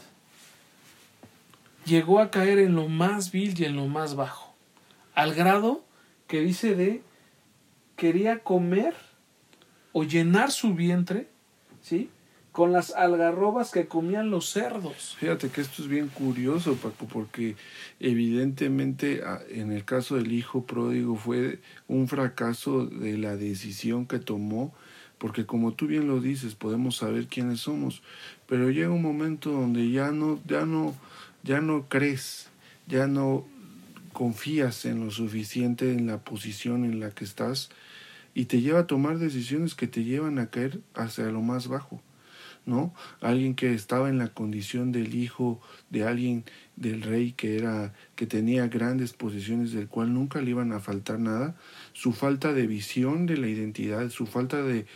llegó 1.86 2.20
a 2.20 2.30
caer 2.30 2.58
en 2.58 2.74
lo 2.74 2.88
más 2.88 3.32
vil 3.32 3.58
y 3.58 3.64
en 3.64 3.76
lo 3.76 3.86
más 3.86 4.14
bajo, 4.14 4.54
al 5.14 5.34
grado 5.34 5.84
que 6.26 6.40
dice 6.40 6.74
de 6.74 7.02
quería 7.96 8.40
comer 8.40 8.94
o 9.92 10.04
llenar 10.04 10.52
su 10.52 10.74
vientre, 10.74 11.28
¿sí? 11.82 12.10
Con 12.58 12.72
las 12.72 12.90
algarrobas 12.90 13.70
que 13.70 13.86
comían 13.86 14.32
los 14.32 14.50
cerdos. 14.50 15.14
Fíjate 15.20 15.48
que 15.48 15.60
esto 15.60 15.80
es 15.80 15.86
bien 15.86 16.08
curioso, 16.08 16.74
Paco, 16.74 17.06
porque 17.06 17.54
evidentemente 18.00 19.22
ah, 19.24 19.38
en 19.48 19.70
el 19.70 19.84
caso 19.84 20.16
del 20.16 20.32
hijo 20.32 20.64
pródigo 20.64 21.14
fue 21.14 21.60
un 21.86 22.08
fracaso 22.08 22.84
de 22.84 23.16
la 23.16 23.36
decisión 23.36 24.06
que 24.06 24.18
tomó, 24.18 24.74
porque 25.18 25.46
como 25.46 25.74
tú 25.74 25.86
bien 25.86 26.08
lo 26.08 26.20
dices, 26.20 26.56
podemos 26.56 26.96
saber 26.96 27.28
quiénes 27.28 27.60
somos, 27.60 28.02
pero 28.48 28.72
llega 28.72 28.90
un 28.90 29.02
momento 29.02 29.52
donde 29.52 29.92
ya 29.92 30.10
no, 30.10 30.40
ya 30.44 30.66
no, 30.66 30.96
ya 31.44 31.60
no 31.60 31.86
crees, 31.88 32.48
ya 32.88 33.06
no 33.06 33.46
confías 34.12 34.84
en 34.84 35.04
lo 35.04 35.12
suficiente 35.12 35.92
en 35.92 36.08
la 36.08 36.18
posición 36.18 36.84
en 36.84 36.98
la 36.98 37.12
que 37.12 37.22
estás 37.22 37.70
y 38.34 38.46
te 38.46 38.60
lleva 38.60 38.80
a 38.80 38.86
tomar 38.88 39.18
decisiones 39.18 39.76
que 39.76 39.86
te 39.86 40.02
llevan 40.02 40.40
a 40.40 40.50
caer 40.50 40.80
hacia 40.96 41.26
lo 41.26 41.40
más 41.40 41.68
bajo. 41.68 42.02
¿No? 42.66 42.94
Alguien 43.20 43.54
que 43.54 43.74
estaba 43.74 44.08
en 44.08 44.18
la 44.18 44.28
condición 44.28 44.92
del 44.92 45.14
hijo 45.14 45.60
de 45.90 46.04
alguien 46.04 46.44
del 46.76 47.02
rey 47.02 47.32
que 47.32 47.56
era 47.58 47.92
que 48.14 48.26
tenía 48.26 48.68
grandes 48.68 49.12
posesiones 49.12 49.72
del 49.72 49.88
cual 49.88 50.14
nunca 50.14 50.40
le 50.40 50.50
iban 50.50 50.72
a 50.72 50.80
faltar 50.80 51.18
nada, 51.18 51.56
su 51.92 52.12
falta 52.12 52.52
de 52.52 52.66
visión 52.66 53.26
de 53.26 53.36
la 53.36 53.48
identidad, 53.48 54.10
su 54.10 54.26
falta 54.26 54.62
de 54.62 54.86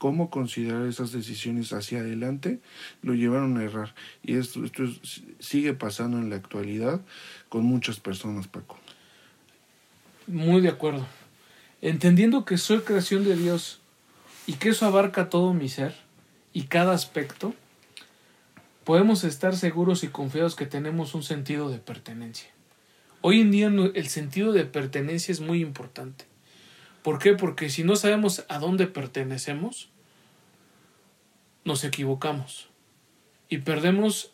cómo 0.00 0.30
considerar 0.30 0.86
esas 0.86 1.12
decisiones 1.12 1.74
hacia 1.74 2.00
adelante, 2.00 2.58
lo 3.02 3.14
llevaron 3.14 3.58
a 3.58 3.64
errar. 3.64 3.94
Y 4.22 4.36
esto, 4.36 4.64
esto 4.64 4.84
sigue 5.38 5.74
pasando 5.74 6.16
en 6.18 6.30
la 6.30 6.36
actualidad 6.36 7.02
con 7.50 7.64
muchas 7.64 8.00
personas, 8.00 8.48
Paco. 8.48 8.78
Muy 10.26 10.62
de 10.62 10.70
acuerdo. 10.70 11.06
Entendiendo 11.82 12.46
que 12.46 12.56
soy 12.56 12.80
creación 12.80 13.24
de 13.24 13.36
Dios 13.36 13.80
y 14.46 14.54
que 14.54 14.70
eso 14.70 14.86
abarca 14.86 15.28
todo 15.28 15.52
mi 15.52 15.68
ser, 15.68 15.94
y 16.52 16.64
cada 16.64 16.92
aspecto, 16.92 17.54
podemos 18.84 19.24
estar 19.24 19.56
seguros 19.56 20.04
y 20.04 20.08
confiados 20.08 20.56
que 20.56 20.66
tenemos 20.66 21.14
un 21.14 21.22
sentido 21.22 21.70
de 21.70 21.78
pertenencia. 21.78 22.50
Hoy 23.20 23.40
en 23.40 23.50
día 23.50 23.66
el 23.66 24.08
sentido 24.08 24.52
de 24.52 24.64
pertenencia 24.64 25.32
es 25.32 25.40
muy 25.40 25.60
importante, 25.60 26.24
¿Por 27.02 27.18
qué? 27.18 27.34
Porque 27.34 27.70
si 27.70 27.82
no 27.82 27.96
sabemos 27.96 28.44
a 28.48 28.58
dónde 28.58 28.86
pertenecemos, 28.86 29.88
nos 31.64 31.84
equivocamos 31.84 32.68
y 33.48 33.58
perdemos 33.58 34.32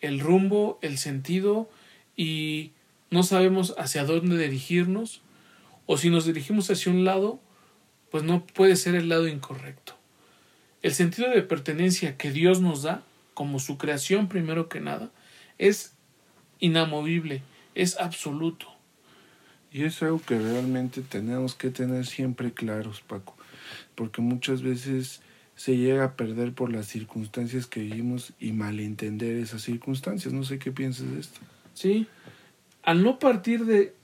el 0.00 0.20
rumbo, 0.20 0.78
el 0.82 0.98
sentido 0.98 1.68
y 2.16 2.72
no 3.10 3.22
sabemos 3.22 3.74
hacia 3.78 4.04
dónde 4.04 4.38
dirigirnos 4.38 5.20
o 5.84 5.98
si 5.98 6.10
nos 6.10 6.24
dirigimos 6.24 6.70
hacia 6.70 6.90
un 6.90 7.04
lado, 7.04 7.38
pues 8.10 8.24
no 8.24 8.44
puede 8.46 8.76
ser 8.76 8.94
el 8.94 9.08
lado 9.08 9.28
incorrecto. 9.28 9.95
El 10.82 10.94
sentido 10.94 11.30
de 11.30 11.42
pertenencia 11.42 12.16
que 12.16 12.30
Dios 12.30 12.60
nos 12.60 12.82
da, 12.82 13.02
como 13.34 13.58
su 13.58 13.78
creación 13.78 14.28
primero 14.28 14.68
que 14.68 14.80
nada, 14.80 15.10
es 15.58 15.94
inamovible, 16.58 17.42
es 17.74 17.98
absoluto. 17.98 18.66
Y 19.72 19.84
es 19.84 20.02
algo 20.02 20.22
que 20.22 20.38
realmente 20.38 21.02
tenemos 21.02 21.54
que 21.54 21.70
tener 21.70 22.06
siempre 22.06 22.52
claros, 22.52 23.02
Paco, 23.02 23.36
porque 23.94 24.22
muchas 24.22 24.62
veces 24.62 25.20
se 25.54 25.76
llega 25.76 26.04
a 26.04 26.16
perder 26.16 26.52
por 26.52 26.72
las 26.72 26.86
circunstancias 26.86 27.66
que 27.66 27.80
vivimos 27.80 28.32
y 28.38 28.52
malentender 28.52 29.36
esas 29.36 29.62
circunstancias. 29.62 30.32
No 30.32 30.44
sé 30.44 30.58
qué 30.58 30.70
piensas 30.72 31.10
de 31.10 31.20
esto. 31.20 31.40
Sí, 31.74 32.06
al 32.82 33.02
no 33.02 33.18
partir 33.18 33.64
de, 33.64 33.94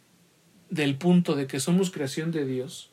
del 0.71 0.97
punto 0.97 1.35
de 1.37 1.47
que 1.47 1.61
somos 1.61 1.91
creación 1.91 2.33
de 2.33 2.45
Dios, 2.45 2.91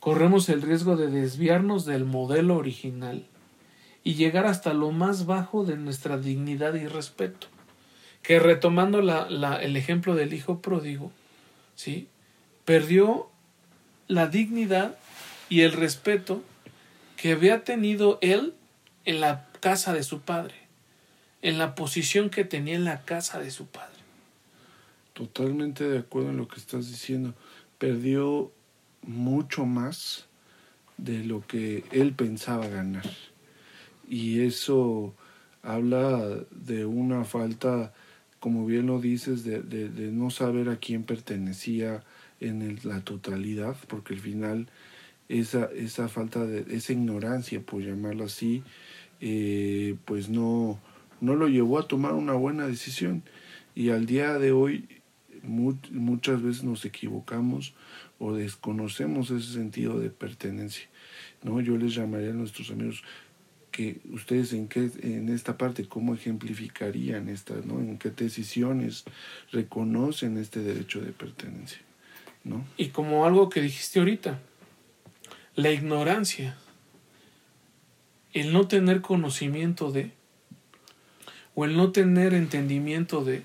corremos 0.00 0.48
el 0.48 0.62
riesgo 0.62 0.96
de 0.96 1.08
desviarnos 1.08 1.84
del 1.84 2.04
modelo 2.04 2.56
original 2.56 3.26
y 4.02 4.14
llegar 4.14 4.46
hasta 4.46 4.72
lo 4.72 4.90
más 4.90 5.26
bajo 5.26 5.64
de 5.64 5.76
nuestra 5.76 6.18
dignidad 6.18 6.74
y 6.74 6.86
respeto. 6.86 7.46
Que 8.22 8.38
retomando 8.38 9.00
la, 9.00 9.56
el 9.62 9.76
ejemplo 9.76 10.14
del 10.14 10.34
hijo 10.34 10.60
pródigo, 10.60 11.12
¿sí? 11.74 12.08
perdió 12.64 13.28
la 14.08 14.26
dignidad 14.26 14.96
y 15.48 15.62
el 15.62 15.72
respeto 15.72 16.42
que 17.16 17.32
había 17.32 17.64
tenido 17.64 18.18
él 18.20 18.54
en 19.04 19.20
la 19.20 19.48
casa 19.60 19.92
de 19.92 20.02
su 20.02 20.20
padre, 20.20 20.54
en 21.42 21.58
la 21.58 21.74
posición 21.74 22.30
que 22.30 22.44
tenía 22.44 22.74
en 22.74 22.84
la 22.84 23.02
casa 23.02 23.38
de 23.38 23.50
su 23.50 23.66
padre. 23.66 24.00
Totalmente 25.14 25.88
de 25.88 25.98
acuerdo 25.98 26.30
en 26.30 26.36
lo 26.36 26.48
que 26.48 26.60
estás 26.60 26.88
diciendo. 26.88 27.34
Perdió 27.78 28.52
mucho 29.02 29.66
más 29.66 30.26
de 30.96 31.24
lo 31.24 31.46
que 31.46 31.84
él 31.90 32.12
pensaba 32.12 32.68
ganar. 32.68 33.08
Y 34.08 34.40
eso 34.40 35.14
habla 35.62 36.44
de 36.50 36.84
una 36.84 37.24
falta, 37.24 37.92
como 38.38 38.66
bien 38.66 38.86
lo 38.86 39.00
dices, 39.00 39.44
de, 39.44 39.62
de, 39.62 40.12
no 40.12 40.30
saber 40.30 40.68
a 40.68 40.76
quién 40.76 41.04
pertenecía 41.04 42.02
en 42.40 42.78
la 42.84 43.00
totalidad, 43.02 43.76
porque 43.88 44.14
al 44.14 44.20
final 44.20 44.68
esa, 45.28 45.66
esa 45.76 46.08
falta 46.08 46.44
de, 46.44 46.74
esa 46.74 46.92
ignorancia, 46.92 47.60
por 47.60 47.82
llamarlo 47.82 48.24
así, 48.24 48.62
eh, 49.20 49.96
pues 50.04 50.28
no, 50.28 50.80
no 51.20 51.34
lo 51.34 51.48
llevó 51.48 51.78
a 51.78 51.86
tomar 51.86 52.14
una 52.14 52.32
buena 52.32 52.66
decisión. 52.66 53.22
Y 53.74 53.90
al 53.90 54.06
día 54.06 54.38
de 54.38 54.52
hoy 54.52 54.88
muchas 55.42 56.42
veces 56.42 56.64
nos 56.64 56.84
equivocamos 56.84 57.74
o 58.18 58.34
desconocemos 58.34 59.30
ese 59.30 59.52
sentido 59.52 59.98
de 59.98 60.10
pertenencia. 60.10 60.88
¿no? 61.42 61.60
Yo 61.60 61.76
les 61.76 61.94
llamaría 61.94 62.30
a 62.30 62.34
nuestros 62.34 62.70
amigos 62.70 63.02
que 63.70 64.00
ustedes 64.12 64.52
en 64.52 64.68
qué 64.68 64.90
en 65.02 65.28
esta 65.28 65.56
parte 65.56 65.86
cómo 65.86 66.14
ejemplificarían 66.14 67.28
esta, 67.28 67.54
¿no? 67.64 67.78
En 67.78 67.98
qué 67.98 68.10
decisiones 68.10 69.04
reconocen 69.52 70.38
este 70.38 70.60
derecho 70.60 71.00
de 71.00 71.12
pertenencia, 71.12 71.78
¿no? 72.44 72.64
Y 72.76 72.88
como 72.88 73.24
algo 73.24 73.48
que 73.48 73.60
dijiste 73.62 74.00
ahorita, 74.00 74.40
la 75.54 75.70
ignorancia, 75.70 76.56
el 78.32 78.52
no 78.52 78.66
tener 78.66 79.00
conocimiento 79.00 79.92
de, 79.92 80.12
o 81.54 81.64
el 81.64 81.76
no 81.76 81.92
tener 81.92 82.34
entendimiento 82.34 83.24
de, 83.24 83.44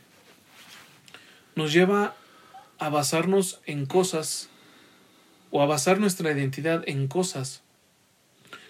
nos 1.55 1.73
lleva 1.73 2.15
a 2.77 2.89
basarnos 2.89 3.61
en 3.65 3.85
cosas, 3.85 4.49
o 5.51 5.61
a 5.61 5.65
basar 5.65 5.99
nuestra 5.99 6.31
identidad 6.31 6.83
en 6.87 7.07
cosas 7.07 7.63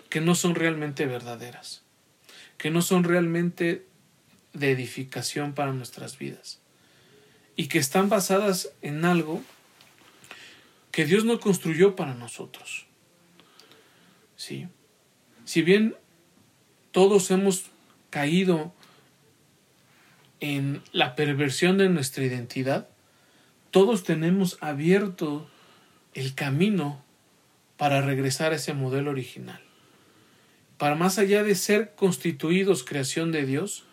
que 0.09 0.21
no 0.21 0.35
son 0.35 0.55
realmente 0.55 1.05
verdaderas, 1.05 1.81
que 2.57 2.69
no 2.69 2.81
son 2.81 3.03
realmente 3.03 3.85
de 4.53 4.71
edificación 4.71 5.53
para 5.53 5.73
nuestras 5.73 6.17
vidas, 6.17 6.59
y 7.55 7.67
que 7.67 7.79
están 7.79 8.07
basadas 8.07 8.69
en 8.81 9.03
algo 9.03 9.41
que 10.91 11.05
Dios 11.05 11.25
no 11.25 11.39
construyó 11.39 11.95
para 11.95 12.13
nosotros. 12.13 12.85
¿sí? 14.35 14.67
Si 15.43 15.61
bien 15.61 15.95
todos 16.91 17.31
hemos 17.31 17.65
caído 18.09 18.73
en 20.39 20.81
la 20.91 21.15
perversión 21.15 21.77
de 21.77 21.89
nuestra 21.89 22.23
identidad, 22.23 22.89
todos 23.71 24.03
tenemos 24.03 24.57
abierto 24.61 25.49
el 26.13 26.33
camino 26.33 27.03
para 27.77 28.01
regresar 28.01 28.53
a 28.53 28.55
ese 28.55 28.73
modelo 28.73 29.11
original. 29.11 29.59
Para 30.77 30.95
más 30.95 31.19
allá 31.19 31.43
de 31.43 31.55
ser 31.55 31.93
constituidos 31.95 32.83
creación 32.83 33.31
de 33.31 33.45
Dios, 33.45 33.85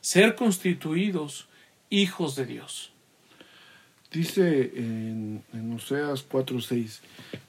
ser 0.00 0.34
constituidos 0.34 1.48
hijos 1.90 2.36
de 2.36 2.46
Dios. 2.46 2.92
Dice 4.12 4.72
en, 4.76 5.42
en 5.52 5.72
Oseas 5.72 6.28
4:6, 6.28 7.00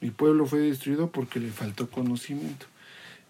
mi 0.02 0.10
pueblo 0.10 0.46
fue 0.46 0.60
destruido 0.60 1.12
porque 1.12 1.40
le 1.40 1.50
faltó 1.50 1.90
conocimiento. 1.90 2.66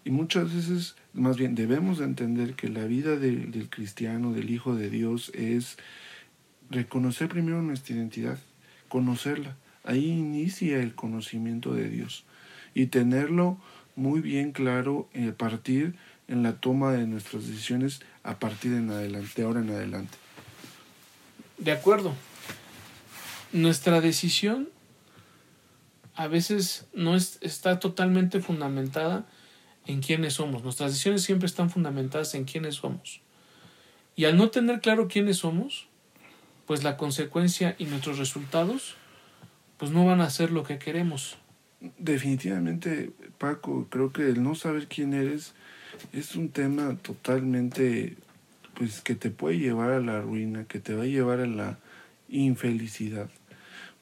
Y 0.06 0.10
muchas 0.10 0.54
veces, 0.54 0.94
más 1.14 1.36
bien, 1.36 1.56
debemos 1.56 1.98
entender 1.98 2.54
que 2.54 2.68
la 2.68 2.84
vida 2.84 3.16
del 3.16 3.68
cristiano, 3.68 4.32
del 4.32 4.50
Hijo 4.50 4.76
de 4.76 4.88
Dios, 4.88 5.32
es 5.34 5.78
reconocer 6.70 7.28
primero 7.28 7.60
nuestra 7.60 7.96
identidad, 7.96 8.38
conocerla. 8.88 9.56
Ahí 9.82 10.06
inicia 10.06 10.80
el 10.80 10.94
conocimiento 10.94 11.74
de 11.74 11.88
Dios. 11.88 12.24
Y 12.72 12.86
tenerlo 12.86 13.58
muy 13.96 14.20
bien 14.20 14.52
claro 14.52 15.08
a 15.12 15.32
partir 15.32 15.96
en 16.28 16.44
la 16.44 16.60
toma 16.60 16.92
de 16.92 17.08
nuestras 17.08 17.48
decisiones 17.48 18.00
a 18.22 18.38
partir 18.38 18.74
en 18.74 18.90
adelante, 18.90 19.30
de 19.34 19.42
ahora 19.42 19.58
en 19.58 19.70
adelante. 19.70 20.16
De 21.58 21.72
acuerdo 21.72 22.14
nuestra 23.52 24.00
decisión 24.00 24.68
a 26.14 26.28
veces 26.28 26.86
no 26.94 27.16
está 27.16 27.80
totalmente 27.80 28.38
fundamentada 28.40 29.26
en 29.86 30.00
quiénes 30.00 30.34
somos. 30.34 30.62
Nuestras 30.62 30.92
decisiones 30.92 31.22
siempre 31.22 31.46
están 31.46 31.70
fundamentadas 31.70 32.34
en 32.34 32.44
quiénes 32.44 32.76
somos. 32.76 33.20
Y 34.14 34.24
al 34.24 34.36
no 34.36 34.50
tener 34.50 34.80
claro 34.80 35.08
quiénes 35.08 35.38
somos, 35.38 35.88
pues 36.66 36.82
la 36.82 36.96
consecuencia 36.96 37.76
y 37.78 37.84
nuestros 37.84 38.18
resultados 38.18 38.96
pues 39.76 39.90
no 39.90 40.06
van 40.06 40.20
a 40.20 40.30
ser 40.30 40.50
lo 40.50 40.64
que 40.64 40.78
queremos. 40.78 41.36
Definitivamente, 41.98 43.10
Paco, 43.38 43.86
creo 43.90 44.12
que 44.12 44.22
el 44.22 44.42
no 44.42 44.54
saber 44.54 44.86
quién 44.86 45.12
eres 45.12 45.54
es 46.12 46.34
un 46.34 46.48
tema 46.48 46.96
totalmente 46.96 48.16
pues 48.74 49.00
que 49.00 49.14
te 49.14 49.30
puede 49.30 49.58
llevar 49.58 49.90
a 49.90 50.00
la 50.00 50.20
ruina, 50.20 50.64
que 50.64 50.80
te 50.80 50.94
va 50.94 51.04
a 51.04 51.06
llevar 51.06 51.40
a 51.40 51.46
la 51.46 51.78
infelicidad, 52.28 53.30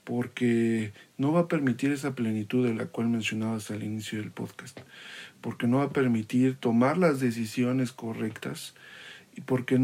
porque 0.05 0.93
no 1.17 1.33
va 1.33 1.41
a 1.41 1.49
permitir 1.49 1.93
esa 1.93 2.15
plenitud 2.15 2.67
de 2.67 2.75
la 2.75 2.87
cual 2.87 3.09
mencionabas 3.09 3.71
al 3.71 3.85
inicio 3.85 4.19
del 4.19 4.31
podcast, 4.31 4.81
porque 5.45 5.67
no 5.67 5.77
va 5.77 5.85
a 5.85 5.91
permitir 5.91 6.57
tomar 6.57 6.97
las 6.97 7.21
decisiones 7.21 7.93
correctas 7.93 8.75
y 9.37 9.43
porque 9.43 9.79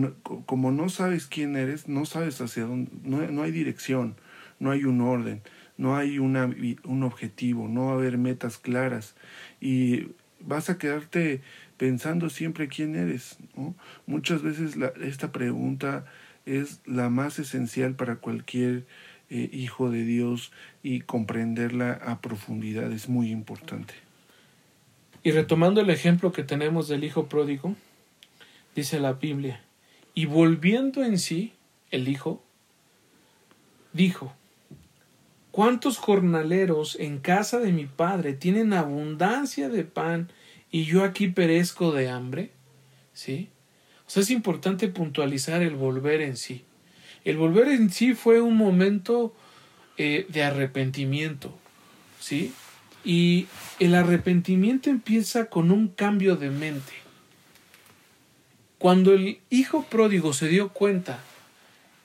como 0.47 0.73
no 0.73 0.89
sabes 0.89 1.27
quién 1.27 1.55
eres, 1.55 1.87
no 1.87 2.07
sabes 2.07 2.41
hacia 2.41 2.65
dónde, 2.65 2.91
no, 3.05 3.19
no 3.31 3.43
hay 3.43 3.51
dirección, 3.51 4.17
no 4.59 4.71
hay 4.71 4.85
un 4.85 5.03
orden, 5.03 5.43
no 5.77 5.99
hay 5.99 6.19
una, 6.19 6.51
un 6.85 7.03
objetivo, 7.03 7.69
no 7.69 7.89
va 7.89 7.91
a 7.91 7.95
haber 7.97 8.17
metas 8.17 8.57
claras 8.57 9.15
y 9.61 10.13
vas 10.41 10.71
a 10.71 10.79
quedarte 10.79 11.43
pensando 11.77 12.31
siempre 12.31 12.69
quién 12.69 12.97
eres. 12.97 13.37
¿no? 13.55 13.75
Muchas 14.07 14.41
veces 14.41 14.79
esta 15.03 15.31
pregunta 15.31 16.07
es 16.47 16.81
la 16.87 17.11
más 17.11 17.39
esencial 17.39 17.97
para 17.97 18.17
cualquier 18.17 18.87
eh, 19.29 19.51
hijo 19.53 19.91
de 19.91 20.05
Dios 20.05 20.53
y 20.83 21.03
comprenderla 21.03 21.93
a 21.93 22.23
profundidad 22.23 22.91
es 22.93 23.11
muy 23.11 23.31
importante. 23.31 23.93
Y 25.23 25.33
retomando 25.33 25.81
el 25.81 25.91
ejemplo 25.91 26.33
que 26.33 26.43
tenemos 26.43 26.89
del 26.89 27.05
hijo 27.05 27.27
pródigo, 27.27 27.77
dice 28.75 29.01
la 29.01 29.13
Biblia, 29.13 29.63
y 30.15 30.27
volviendo 30.27 31.05
en 31.05 31.19
sí, 31.19 31.53
el 31.91 32.09
hijo 32.09 32.43
dijo, 33.93 34.33
¿cuántos 35.51 35.99
jornaleros 35.99 36.97
en 36.99 37.19
casa 37.19 37.59
de 37.59 37.73
mi 37.73 37.87
padre 37.87 38.33
tienen 38.33 38.73
abundancia 38.73 39.69
de 39.69 39.85
pan 39.85 40.31
y 40.71 40.85
yo 40.85 41.05
aquí 41.05 41.29
perezco 41.29 41.93
de 41.93 42.09
hambre? 42.09 42.51
¿Sí? 43.13 43.49
O 44.07 44.11
sea, 44.11 44.23
es 44.23 44.31
importante 44.31 44.89
puntualizar 44.89 45.63
el 45.63 45.75
volver 45.75 46.23
en 46.23 46.37
sí. 46.37 46.65
El 47.25 47.37
volver 47.37 47.69
en 47.69 47.91
sí 47.91 48.15
fue 48.15 48.41
un 48.41 48.57
momento 48.57 49.35
eh, 49.99 50.27
de 50.29 50.43
arrepentimiento, 50.43 51.57
¿sí? 52.19 52.55
Y 53.05 53.47
el 53.79 53.95
arrepentimiento 53.95 54.91
empieza 54.91 55.47
con 55.47 55.71
un 55.71 55.89
cambio 55.89 56.37
de 56.37 56.51
mente. 56.51 56.93
Cuando 58.79 59.13
el 59.13 59.41
hijo 59.51 59.85
pródigo 59.85 60.33
se 60.33 60.49
dio 60.49 60.71
cuenta 60.71 61.21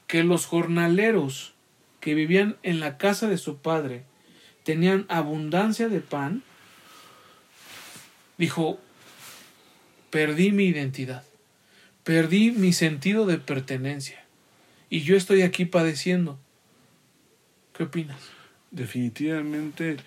que 0.07 0.23
los 0.23 0.45
jornaleros 0.45 1.53
que 1.99 2.13
vivían 2.13 2.57
en 2.63 2.79
la 2.79 2.97
casa 2.97 3.27
de 3.27 3.37
su 3.37 3.57
padre 3.57 4.03
tenían 4.63 5.05
abundancia 5.09 5.89
de 5.89 6.01
pan, 6.01 6.43
dijo, 8.37 8.79
perdí 10.09 10.51
mi 10.51 10.65
identidad, 10.65 11.23
perdí 12.03 12.51
mi 12.51 12.73
sentido 12.73 13.25
de 13.25 13.37
pertenencia 13.37 14.25
y 14.89 15.01
yo 15.01 15.15
estoy 15.15 15.41
aquí 15.41 15.65
padeciendo. 15.65 16.39
¿Qué 17.73 17.83
opinas? 17.83 18.19
Definitivamente 18.71 19.97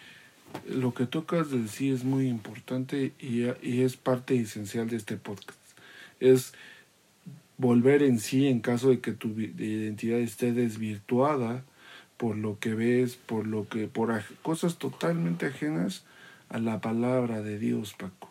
lo 0.66 0.94
que 0.94 1.06
tocas 1.06 1.50
de 1.50 1.62
decir 1.62 1.94
es 1.94 2.04
muy 2.04 2.28
importante 2.28 3.12
y, 3.18 3.44
y 3.62 3.82
es 3.82 3.96
parte 3.96 4.38
esencial 4.38 4.88
de 4.88 4.96
este 4.96 5.16
podcast. 5.16 5.58
Es 6.20 6.52
volver 7.56 8.02
en 8.02 8.18
sí 8.18 8.46
en 8.46 8.60
caso 8.60 8.90
de 8.90 9.00
que 9.00 9.12
tu 9.12 9.28
identidad 9.38 10.18
esté 10.18 10.52
desvirtuada 10.52 11.64
por 12.16 12.36
lo 12.36 12.58
que 12.58 12.74
ves, 12.74 13.16
por 13.16 13.46
lo 13.46 13.68
que 13.68 13.86
por 13.88 14.22
cosas 14.42 14.78
totalmente 14.78 15.46
ajenas 15.46 16.04
a 16.48 16.58
la 16.58 16.80
palabra 16.80 17.42
de 17.42 17.58
Dios, 17.58 17.94
Paco. 17.94 18.30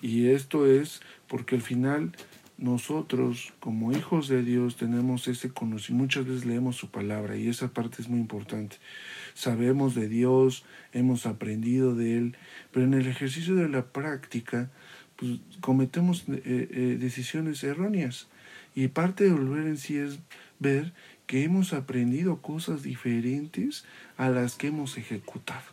Y 0.00 0.28
esto 0.28 0.66
es 0.66 1.00
porque 1.28 1.56
al 1.56 1.62
final 1.62 2.12
nosotros 2.56 3.52
como 3.58 3.92
hijos 3.92 4.28
de 4.28 4.42
Dios 4.42 4.76
tenemos 4.76 5.26
ese 5.26 5.50
conocimiento, 5.50 6.04
muchas 6.04 6.26
veces 6.26 6.44
leemos 6.44 6.76
su 6.76 6.90
palabra 6.90 7.36
y 7.36 7.48
esa 7.48 7.68
parte 7.68 8.00
es 8.00 8.08
muy 8.08 8.20
importante. 8.20 8.76
Sabemos 9.34 9.94
de 9.94 10.08
Dios, 10.08 10.64
hemos 10.92 11.26
aprendido 11.26 11.94
de 11.94 12.16
Él, 12.16 12.36
pero 12.70 12.86
en 12.86 12.94
el 12.94 13.06
ejercicio 13.06 13.56
de 13.56 13.68
la 13.68 13.86
práctica 13.86 14.70
pues, 15.16 15.40
cometemos 15.60 16.24
eh, 16.28 16.42
eh, 16.44 16.96
decisiones 17.00 17.64
erróneas. 17.64 18.28
Y 18.76 18.88
parte 18.88 19.24
de 19.24 19.32
volver 19.32 19.66
en 19.66 19.76
sí 19.76 19.96
es 19.96 20.18
ver 20.58 20.92
que 21.26 21.44
hemos 21.44 21.72
aprendido 21.72 22.42
cosas 22.42 22.82
diferentes 22.82 23.84
a 24.16 24.28
las 24.28 24.56
que 24.56 24.68
hemos 24.68 24.98
ejecutado, 24.98 25.64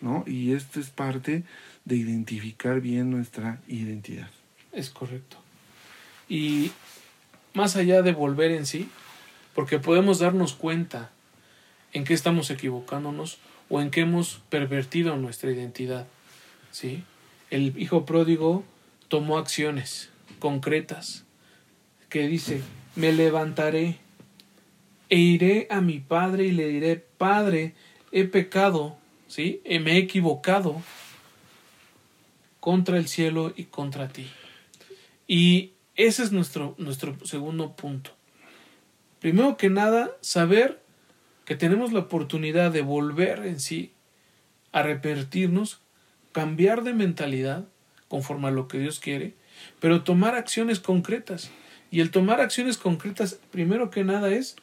¿no? 0.00 0.24
Y 0.26 0.52
esto 0.52 0.78
es 0.78 0.90
parte 0.90 1.44
de 1.84 1.96
identificar 1.96 2.80
bien 2.80 3.10
nuestra 3.10 3.60
identidad. 3.66 4.30
Es 4.72 4.90
correcto. 4.90 5.38
Y 6.30 6.70
más 7.52 7.76
allá 7.76 8.00
de 8.00 8.12
volver 8.12 8.52
en 8.52 8.64
sí, 8.64 8.88
porque 9.54 9.78
podemos 9.78 10.20
darnos 10.20 10.54
cuenta 10.54 11.10
en 11.92 12.04
qué 12.04 12.14
estamos 12.14 12.50
equivocándonos 12.50 13.38
o 13.68 13.80
en 13.80 13.90
qué 13.90 14.02
hemos 14.02 14.40
pervertido 14.48 15.16
nuestra 15.16 15.50
identidad, 15.50 16.06
¿sí? 16.70 17.02
El 17.50 17.76
hijo 17.76 18.06
pródigo 18.06 18.64
tomó 19.08 19.38
acciones 19.38 20.10
concretas 20.38 21.24
que 22.08 22.28
dice, 22.28 22.62
me 22.94 23.12
levantaré 23.12 23.98
e 25.08 25.18
iré 25.18 25.66
a 25.68 25.80
mi 25.80 25.98
padre 25.98 26.44
y 26.44 26.52
le 26.52 26.68
diré, 26.68 26.96
Padre, 26.96 27.74
he 28.12 28.24
pecado, 28.24 28.96
¿sí? 29.26 29.60
Me 29.64 29.94
he 29.94 29.98
equivocado 29.98 30.80
contra 32.60 32.98
el 32.98 33.08
cielo 33.08 33.52
y 33.56 33.64
contra 33.64 34.08
ti. 34.08 34.28
Y 35.26 35.72
ese 36.06 36.22
es 36.22 36.32
nuestro, 36.32 36.74
nuestro 36.78 37.16
segundo 37.24 37.76
punto. 37.76 38.12
Primero 39.20 39.56
que 39.56 39.68
nada, 39.68 40.10
saber 40.20 40.80
que 41.44 41.56
tenemos 41.56 41.92
la 41.92 42.00
oportunidad 42.00 42.70
de 42.70 42.82
volver 42.82 43.44
en 43.44 43.60
sí, 43.60 43.92
a 44.72 44.82
repetirnos, 44.82 45.80
cambiar 46.32 46.84
de 46.84 46.94
mentalidad 46.94 47.66
conforme 48.08 48.48
a 48.48 48.52
lo 48.52 48.68
que 48.68 48.78
Dios 48.78 49.00
quiere, 49.00 49.34
pero 49.78 50.04
tomar 50.04 50.34
acciones 50.34 50.80
concretas. 50.80 51.50
Y 51.90 52.00
el 52.00 52.10
tomar 52.10 52.40
acciones 52.40 52.78
concretas, 52.78 53.40
primero 53.50 53.90
que 53.90 54.04
nada, 54.04 54.30
es 54.30 54.56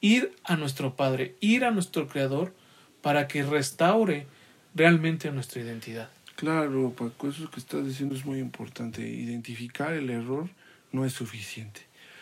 ir 0.00 0.34
a 0.42 0.56
nuestro 0.56 0.96
Padre, 0.96 1.36
ir 1.40 1.64
a 1.64 1.70
nuestro 1.70 2.08
Creador, 2.08 2.52
para 3.00 3.28
que 3.28 3.42
restaure 3.42 4.26
realmente 4.74 5.30
nuestra 5.30 5.62
identidad. 5.62 6.08
Claro, 6.36 6.92
Paco, 6.96 7.28
eso 7.28 7.50
que 7.50 7.60
estás 7.60 7.86
diciendo 7.86 8.14
es 8.14 8.24
muy 8.24 8.38
importante. 8.38 9.06
Identificar 9.06 9.92
el 9.92 10.10
error 10.10 10.48
no 10.94 11.04
es 11.04 11.12
suficiente, 11.12 11.80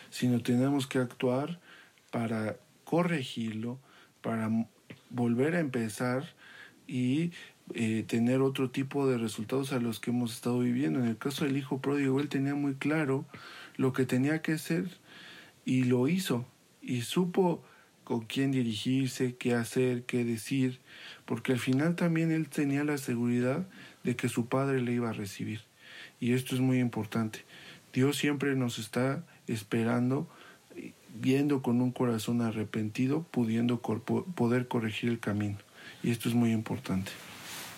sino 0.09 0.41
tenemos 0.41 0.87
que 0.87 0.97
actuar 0.97 1.59
para 2.11 2.57
corregirlo, 2.83 3.79
para 4.21 4.49
volver 5.09 5.55
a 5.55 5.59
empezar 5.59 6.33
y 6.87 7.31
eh, 7.75 8.03
tener 8.07 8.41
otro 8.41 8.71
tipo 8.71 9.07
de 9.07 9.17
resultados 9.17 9.73
a 9.73 9.79
los 9.79 9.99
que 9.99 10.09
hemos 10.09 10.33
estado 10.33 10.59
viviendo. 10.59 10.99
En 10.99 11.05
el 11.05 11.17
caso 11.17 11.45
del 11.45 11.55
hijo 11.55 11.81
pródigo, 11.81 12.19
él 12.19 12.29
tenía 12.29 12.55
muy 12.55 12.73
claro 12.73 13.25
lo 13.77 13.93
que 13.93 14.05
tenía 14.05 14.41
que 14.41 14.53
hacer 14.53 14.89
y 15.65 15.83
lo 15.83 16.07
hizo 16.07 16.45
y 16.81 17.01
supo 17.01 17.63
con 18.03 18.21
quién 18.21 18.51
dirigirse, 18.51 19.35
qué 19.35 19.53
hacer, 19.53 20.03
qué 20.03 20.25
decir, 20.25 20.79
porque 21.25 21.53
al 21.53 21.59
final 21.59 21.95
también 21.95 22.31
él 22.31 22.49
tenía 22.49 22.83
la 22.83 22.97
seguridad 22.97 23.67
de 24.03 24.15
que 24.15 24.29
su 24.29 24.47
padre 24.47 24.81
le 24.81 24.93
iba 24.93 25.11
a 25.11 25.13
recibir. 25.13 25.61
Y 26.19 26.33
esto 26.33 26.55
es 26.55 26.61
muy 26.61 26.79
importante. 26.79 27.45
Dios 27.93 28.17
siempre 28.17 28.55
nos 28.55 28.79
está 28.79 29.23
esperando, 29.47 30.27
viendo 31.13 31.61
con 31.61 31.81
un 31.81 31.91
corazón 31.91 32.41
arrepentido, 32.41 33.23
pudiendo 33.23 33.79
poder 33.79 34.67
corregir 34.67 35.09
el 35.09 35.19
camino. 35.19 35.57
Y 36.01 36.11
esto 36.11 36.27
es 36.27 36.35
muy 36.35 36.51
importante. 36.51 37.11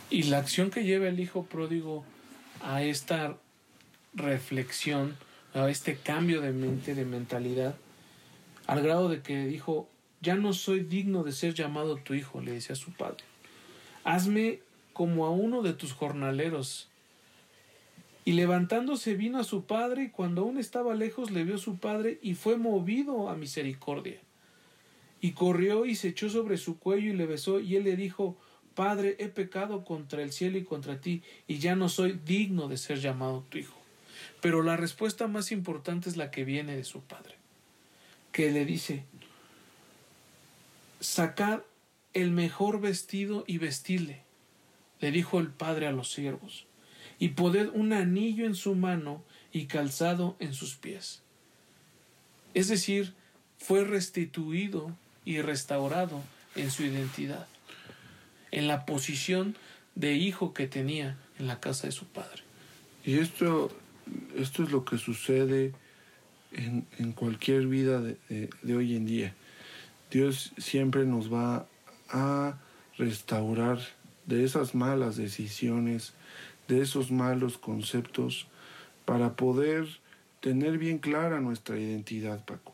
Y 0.09 0.23
la 0.23 0.37
acción 0.37 0.69
que 0.71 0.83
lleva 0.83 1.07
el 1.07 1.19
hijo 1.19 1.45
pródigo 1.45 2.05
a 2.61 2.81
esta 2.81 3.35
reflexión 4.13 5.15
a 5.53 5.69
este 5.69 5.95
cambio 5.95 6.41
de 6.41 6.51
mente, 6.51 6.95
de 6.95 7.05
mentalidad, 7.05 7.75
al 8.67 8.81
grado 8.81 9.09
de 9.09 9.21
que 9.21 9.45
dijo, 9.45 9.87
ya 10.21 10.35
no 10.35 10.53
soy 10.53 10.81
digno 10.81 11.23
de 11.23 11.31
ser 11.31 11.53
llamado 11.53 11.97
tu 11.97 12.13
hijo, 12.13 12.41
le 12.41 12.51
decía 12.51 12.73
a 12.73 12.77
su 12.77 12.91
padre. 12.91 13.23
Hazme 14.03 14.59
como 14.93 15.25
a 15.25 15.31
uno 15.31 15.61
de 15.61 15.73
tus 15.73 15.93
jornaleros. 15.93 16.89
Y 18.25 18.33
levantándose 18.33 19.15
vino 19.15 19.39
a 19.39 19.43
su 19.43 19.65
padre, 19.65 20.03
y 20.03 20.09
cuando 20.09 20.41
aún 20.41 20.57
estaba 20.57 20.95
lejos 20.95 21.31
le 21.31 21.43
vio 21.43 21.57
su 21.57 21.77
padre, 21.77 22.19
y 22.21 22.33
fue 22.33 22.57
movido 22.57 23.29
a 23.29 23.35
misericordia. 23.35 24.19
Y 25.21 25.31
corrió 25.31 25.85
y 25.85 25.95
se 25.95 26.09
echó 26.09 26.29
sobre 26.29 26.57
su 26.57 26.77
cuello 26.77 27.11
y 27.11 27.15
le 27.15 27.27
besó, 27.27 27.59
y 27.59 27.75
él 27.75 27.83
le 27.83 27.95
dijo, 27.95 28.35
Padre, 28.75 29.15
he 29.19 29.29
pecado 29.29 29.85
contra 29.85 30.21
el 30.21 30.33
cielo 30.33 30.57
y 30.57 30.65
contra 30.65 30.99
ti, 30.99 31.23
y 31.47 31.59
ya 31.59 31.75
no 31.75 31.87
soy 31.87 32.19
digno 32.25 32.67
de 32.67 32.77
ser 32.77 32.99
llamado 32.99 33.45
tu 33.49 33.57
hijo. 33.57 33.77
Pero 34.41 34.63
la 34.63 34.75
respuesta 34.75 35.27
más 35.27 35.51
importante 35.51 36.09
es 36.09 36.17
la 36.17 36.29
que 36.29 36.43
viene 36.43 36.75
de 36.75 36.83
su 36.83 37.01
padre, 37.01 37.35
que 38.33 38.51
le 38.51 38.65
dice, 38.65 39.05
sacad 40.99 41.61
el 42.13 42.31
mejor 42.31 42.81
vestido 42.81 43.45
y 43.47 43.59
vestirle, 43.59 44.23
le 44.99 45.11
dijo 45.11 45.39
el 45.39 45.49
padre 45.49 45.87
a 45.87 45.91
los 45.91 46.11
siervos, 46.11 46.65
y 47.19 47.29
poned 47.29 47.69
un 47.73 47.93
anillo 47.93 48.45
en 48.45 48.55
su 48.55 48.75
mano 48.75 49.23
y 49.51 49.65
calzado 49.65 50.35
en 50.39 50.53
sus 50.53 50.75
pies. 50.75 51.21
Es 52.53 52.67
decir, 52.67 53.13
fue 53.57 53.83
restituido 53.83 54.95
y 55.23 55.41
restaurado 55.41 56.21
en 56.55 56.71
su 56.71 56.83
identidad, 56.83 57.47
en 58.51 58.67
la 58.67 58.85
posición 58.85 59.57
de 59.95 60.13
hijo 60.13 60.53
que 60.53 60.67
tenía 60.67 61.17
en 61.39 61.47
la 61.47 61.59
casa 61.59 61.87
de 61.87 61.91
su 61.91 62.05
padre. 62.05 62.43
Y 63.05 63.19
esto 63.19 63.71
esto 64.37 64.63
es 64.63 64.71
lo 64.71 64.85
que 64.85 64.97
sucede 64.97 65.73
en, 66.51 66.85
en 66.97 67.11
cualquier 67.11 67.67
vida 67.67 68.01
de, 68.01 68.17
de, 68.61 68.75
hoy 68.75 68.95
en 68.95 69.05
día. 69.05 69.33
Dios 70.11 70.53
siempre 70.57 71.05
nos 71.05 71.31
va 71.31 71.67
a 72.09 72.57
restaurar 72.97 73.79
de 74.25 74.43
esas 74.43 74.75
malas 74.75 75.17
decisiones, 75.17 76.13
de 76.67 76.81
esos 76.81 77.11
malos 77.11 77.57
conceptos, 77.57 78.47
para 79.05 79.35
poder 79.35 79.87
tener 80.39 80.77
bien 80.77 80.97
clara 80.97 81.39
nuestra 81.39 81.77
identidad, 81.77 82.43
Paco. 82.45 82.73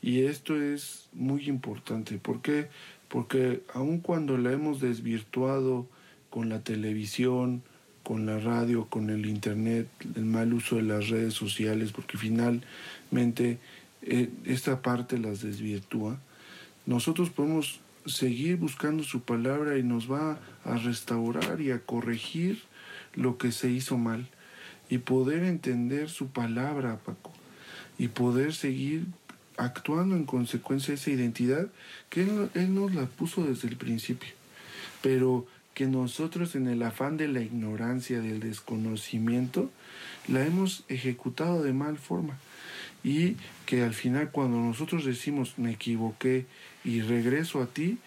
Y 0.00 0.22
esto 0.22 0.60
es 0.60 1.08
muy 1.12 1.48
importante. 1.48 2.18
¿Por 2.18 2.40
qué? 2.40 2.68
Porque 3.08 3.62
aun 3.74 4.00
cuando 4.00 4.38
la 4.38 4.52
hemos 4.52 4.80
desvirtuado 4.80 5.86
con 6.30 6.48
la 6.48 6.60
televisión, 6.60 7.62
con 8.02 8.26
la 8.26 8.38
radio, 8.38 8.86
con 8.86 9.10
el 9.10 9.26
internet, 9.26 9.88
el 10.14 10.24
mal 10.24 10.52
uso 10.52 10.76
de 10.76 10.82
las 10.82 11.08
redes 11.08 11.34
sociales, 11.34 11.92
porque 11.92 12.16
finalmente 12.16 13.58
eh, 14.02 14.30
esta 14.44 14.80
parte 14.80 15.18
las 15.18 15.42
desvirtúa, 15.42 16.18
nosotros 16.86 17.30
podemos 17.30 17.80
seguir 18.06 18.58
buscando 18.58 19.02
su 19.02 19.22
palabra 19.22 19.78
y 19.78 19.82
nos 19.82 20.10
va 20.10 20.38
a 20.64 20.76
restaurar 20.76 21.60
y 21.60 21.72
a 21.72 21.80
corregir 21.80 22.62
lo 23.16 23.38
que 23.38 23.52
se 23.52 23.70
hizo 23.70 23.98
mal 23.98 24.28
y 24.88 24.98
poder 24.98 25.42
entender 25.42 26.08
su 26.08 26.28
palabra, 26.28 26.98
Paco, 26.98 27.32
y 27.98 28.08
poder 28.08 28.54
seguir 28.54 29.06
actuando 29.56 30.16
en 30.16 30.24
consecuencia 30.24 30.92
de 30.92 31.00
esa 31.00 31.10
identidad 31.10 31.68
que 32.10 32.22
él, 32.22 32.50
él 32.54 32.74
nos 32.74 32.94
la 32.94 33.06
puso 33.06 33.44
desde 33.44 33.68
el 33.68 33.76
principio. 33.76 34.30
Pero 35.02 35.46
que 35.74 35.86
nosotros 35.86 36.54
en 36.54 36.68
el 36.68 36.82
afán 36.82 37.16
de 37.16 37.28
la 37.28 37.42
ignorancia, 37.42 38.20
del 38.20 38.40
desconocimiento, 38.40 39.70
la 40.26 40.44
hemos 40.44 40.84
ejecutado 40.88 41.62
de 41.62 41.72
mal 41.72 41.98
forma. 41.98 42.38
Y 43.04 43.36
que 43.66 43.82
al 43.82 43.92
final 43.92 44.30
cuando 44.30 44.58
nosotros 44.58 45.04
decimos 45.04 45.58
me 45.58 45.72
equivoqué 45.72 46.46
y 46.84 47.02
regreso 47.02 47.62
a 47.62 47.66
ti, 47.66 47.98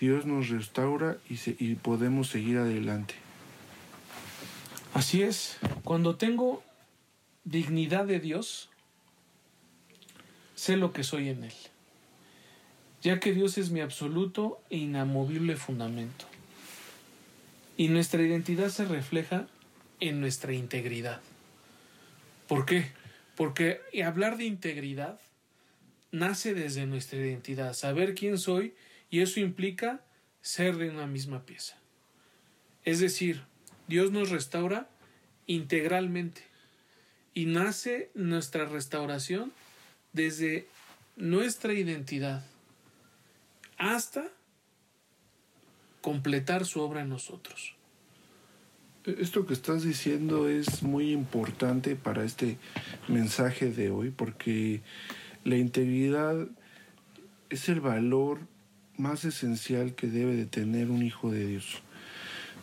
Dios 0.00 0.26
nos 0.26 0.48
restaura 0.48 1.18
y, 1.28 1.38
y 1.58 1.74
podemos 1.74 2.28
seguir 2.28 2.58
adelante. 2.58 3.14
Así 4.94 5.22
es, 5.22 5.58
cuando 5.84 6.16
tengo 6.16 6.62
dignidad 7.44 8.06
de 8.06 8.20
Dios, 8.20 8.70
sé 10.54 10.76
lo 10.76 10.92
que 10.92 11.04
soy 11.04 11.28
en 11.28 11.44
Él, 11.44 11.52
ya 13.02 13.20
que 13.20 13.32
Dios 13.32 13.58
es 13.58 13.70
mi 13.70 13.80
absoluto 13.80 14.60
e 14.70 14.78
inamovible 14.78 15.56
fundamento. 15.56 16.26
Y 17.76 17.88
nuestra 17.88 18.22
identidad 18.22 18.70
se 18.70 18.84
refleja 18.86 19.46
en 20.00 20.20
nuestra 20.20 20.52
integridad. 20.52 21.20
¿Por 22.48 22.66
qué? 22.66 22.90
Porque 23.36 23.80
hablar 24.04 24.36
de 24.36 24.46
integridad 24.46 25.20
nace 26.10 26.54
desde 26.54 26.86
nuestra 26.86 27.18
identidad, 27.18 27.74
saber 27.74 28.14
quién 28.14 28.38
soy 28.38 28.74
y 29.10 29.20
eso 29.20 29.38
implica 29.38 30.00
ser 30.40 30.76
de 30.76 30.90
una 30.90 31.06
misma 31.06 31.44
pieza. 31.44 31.76
Es 32.84 33.00
decir, 33.00 33.42
Dios 33.88 34.12
nos 34.12 34.30
restaura 34.30 34.88
integralmente 35.46 36.42
y 37.34 37.46
nace 37.46 38.10
nuestra 38.14 38.66
restauración 38.66 39.52
desde 40.12 40.66
nuestra 41.16 41.72
identidad 41.72 42.44
hasta 43.78 44.28
completar 46.00 46.64
su 46.64 46.80
obra 46.80 47.02
en 47.02 47.08
nosotros. 47.08 47.74
Esto 49.04 49.46
que 49.46 49.54
estás 49.54 49.84
diciendo 49.84 50.48
es 50.48 50.82
muy 50.82 51.12
importante 51.12 51.96
para 51.96 52.24
este 52.24 52.58
mensaje 53.08 53.70
de 53.70 53.90
hoy 53.90 54.10
porque 54.10 54.82
la 55.44 55.56
integridad 55.56 56.46
es 57.48 57.68
el 57.70 57.80
valor 57.80 58.40
más 58.98 59.24
esencial 59.24 59.94
que 59.94 60.08
debe 60.08 60.34
de 60.34 60.44
tener 60.44 60.90
un 60.90 61.02
hijo 61.02 61.30
de 61.30 61.46
Dios. 61.46 61.82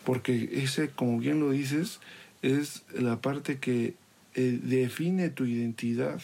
Porque 0.05 0.49
ese, 0.53 0.89
como 0.89 1.19
bien 1.19 1.39
lo 1.39 1.51
dices, 1.51 1.99
es 2.41 2.83
la 2.93 3.19
parte 3.21 3.57
que 3.57 3.95
eh, 4.35 4.59
define 4.61 5.29
tu 5.29 5.45
identidad 5.45 6.21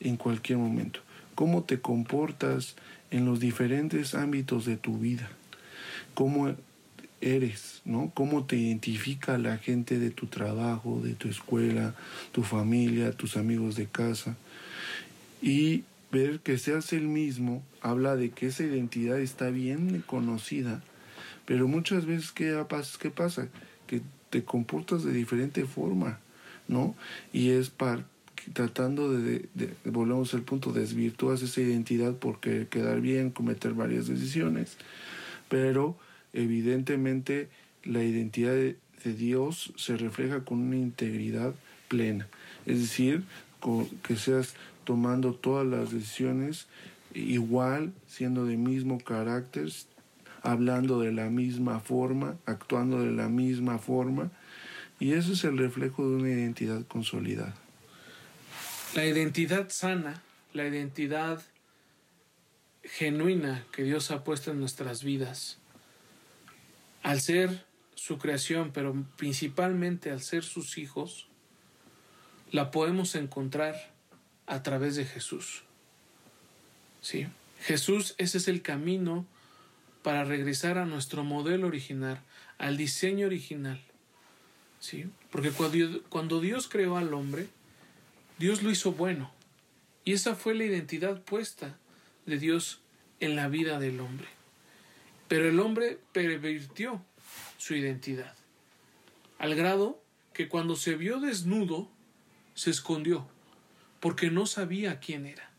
en 0.00 0.16
cualquier 0.16 0.58
momento. 0.58 1.00
Cómo 1.34 1.62
te 1.64 1.80
comportas 1.80 2.76
en 3.10 3.24
los 3.24 3.40
diferentes 3.40 4.14
ámbitos 4.14 4.64
de 4.66 4.76
tu 4.76 4.98
vida. 4.98 5.30
Cómo 6.14 6.54
eres, 7.20 7.80
¿no? 7.84 8.10
Cómo 8.14 8.44
te 8.44 8.56
identifica 8.56 9.38
la 9.38 9.58
gente 9.58 9.98
de 9.98 10.10
tu 10.10 10.26
trabajo, 10.26 11.00
de 11.02 11.14
tu 11.14 11.28
escuela, 11.28 11.94
tu 12.32 12.42
familia, 12.42 13.12
tus 13.12 13.36
amigos 13.36 13.76
de 13.76 13.86
casa. 13.86 14.36
Y 15.42 15.84
ver 16.10 16.40
que 16.40 16.58
seas 16.58 16.92
el 16.92 17.08
mismo 17.08 17.62
habla 17.80 18.16
de 18.16 18.30
que 18.30 18.46
esa 18.46 18.64
identidad 18.64 19.18
está 19.18 19.50
bien 19.50 20.02
conocida, 20.06 20.82
pero 21.48 21.66
muchas 21.66 22.04
veces 22.04 22.30
¿qué? 22.30 22.62
¿Qué 23.00 23.10
pasa? 23.10 23.48
Que 23.86 24.02
te 24.28 24.44
comportas 24.44 25.02
de 25.02 25.12
diferente 25.12 25.64
forma, 25.64 26.20
¿no? 26.68 26.94
Y 27.32 27.48
es 27.48 27.70
para 27.70 28.04
tratando 28.52 29.10
de, 29.10 29.48
de, 29.54 29.74
volvemos 29.86 30.34
al 30.34 30.42
punto, 30.42 30.72
desvirtúas 30.72 31.40
esa 31.40 31.62
identidad 31.62 32.14
porque 32.16 32.66
quedar 32.68 33.00
bien, 33.00 33.30
cometer 33.30 33.72
varias 33.72 34.08
decisiones, 34.08 34.76
pero 35.48 35.96
evidentemente 36.34 37.48
la 37.82 38.04
identidad 38.04 38.52
de, 38.52 38.76
de 39.02 39.14
Dios 39.14 39.72
se 39.76 39.96
refleja 39.96 40.44
con 40.44 40.58
una 40.60 40.76
integridad 40.76 41.54
plena, 41.88 42.28
es 42.66 42.80
decir, 42.80 43.24
que 44.02 44.16
seas 44.16 44.54
tomando 44.84 45.32
todas 45.32 45.66
las 45.66 45.92
decisiones 45.92 46.66
igual, 47.14 47.92
siendo 48.06 48.44
de 48.44 48.58
mismo 48.58 48.98
carácter, 48.98 49.70
hablando 50.42 51.00
de 51.00 51.12
la 51.12 51.30
misma 51.30 51.80
forma, 51.80 52.36
actuando 52.46 53.00
de 53.00 53.12
la 53.12 53.28
misma 53.28 53.78
forma, 53.78 54.30
y 55.00 55.12
eso 55.12 55.32
es 55.32 55.44
el 55.44 55.58
reflejo 55.58 56.08
de 56.08 56.16
una 56.16 56.28
identidad 56.28 56.84
consolidada. 56.86 57.54
La 58.94 59.04
identidad 59.04 59.68
sana, 59.70 60.22
la 60.52 60.66
identidad 60.66 61.42
genuina 62.82 63.64
que 63.72 63.82
Dios 63.82 64.10
ha 64.10 64.24
puesto 64.24 64.50
en 64.50 64.60
nuestras 64.60 65.04
vidas, 65.04 65.58
al 67.02 67.20
ser 67.20 67.64
su 67.94 68.18
creación, 68.18 68.70
pero 68.72 68.94
principalmente 69.16 70.10
al 70.10 70.22
ser 70.22 70.44
sus 70.44 70.78
hijos, 70.78 71.28
la 72.50 72.70
podemos 72.70 73.14
encontrar 73.14 73.92
a 74.46 74.62
través 74.62 74.96
de 74.96 75.04
Jesús. 75.04 75.64
¿Sí? 77.00 77.26
Jesús, 77.60 78.14
ese 78.18 78.38
es 78.38 78.48
el 78.48 78.62
camino 78.62 79.26
para 80.02 80.24
regresar 80.24 80.78
a 80.78 80.86
nuestro 80.86 81.24
modelo 81.24 81.66
original, 81.66 82.20
al 82.58 82.76
diseño 82.76 83.26
original. 83.26 83.80
¿Sí? 84.80 85.06
Porque 85.30 85.52
cuando 86.08 86.40
Dios 86.40 86.68
creó 86.68 86.96
al 86.96 87.12
hombre, 87.12 87.48
Dios 88.38 88.62
lo 88.62 88.70
hizo 88.70 88.92
bueno. 88.92 89.32
Y 90.04 90.12
esa 90.12 90.34
fue 90.34 90.54
la 90.54 90.64
identidad 90.64 91.20
puesta 91.22 91.76
de 92.26 92.38
Dios 92.38 92.80
en 93.20 93.36
la 93.36 93.48
vida 93.48 93.78
del 93.80 94.00
hombre. 94.00 94.28
Pero 95.26 95.48
el 95.48 95.60
hombre 95.60 95.98
pervirtió 96.12 97.04
su 97.58 97.74
identidad, 97.74 98.34
al 99.38 99.54
grado 99.54 100.02
que 100.32 100.48
cuando 100.48 100.76
se 100.76 100.94
vio 100.94 101.20
desnudo, 101.20 101.90
se 102.54 102.70
escondió 102.70 103.28
porque 104.00 104.30
no 104.30 104.46
sabía 104.46 105.00
quién 105.00 105.26
era, 105.26 105.50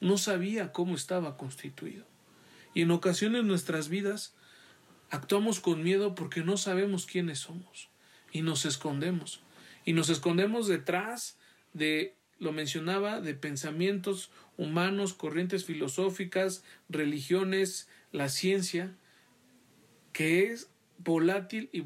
no 0.00 0.18
sabía 0.18 0.72
cómo 0.72 0.94
estaba 0.94 1.36
constituido. 1.36 2.06
Y 2.74 2.82
en 2.82 2.90
ocasiones 2.90 3.44
nuestras 3.44 3.88
vidas 3.88 4.34
actuamos 5.10 5.60
con 5.60 5.82
miedo 5.82 6.14
porque 6.14 6.42
no 6.42 6.56
sabemos 6.56 7.06
quiénes 7.06 7.38
somos 7.38 7.88
y 8.32 8.42
nos 8.42 8.64
escondemos. 8.64 9.40
Y 9.84 9.92
nos 9.92 10.10
escondemos 10.10 10.66
detrás 10.66 11.38
de, 11.72 12.14
lo 12.38 12.52
mencionaba, 12.52 13.20
de 13.20 13.34
pensamientos 13.34 14.30
humanos, 14.56 15.14
corrientes 15.14 15.64
filosóficas, 15.64 16.64
religiones, 16.88 17.88
la 18.12 18.28
ciencia, 18.28 18.94
que 20.12 20.50
es 20.50 20.68
volátil 20.98 21.68
y, 21.72 21.84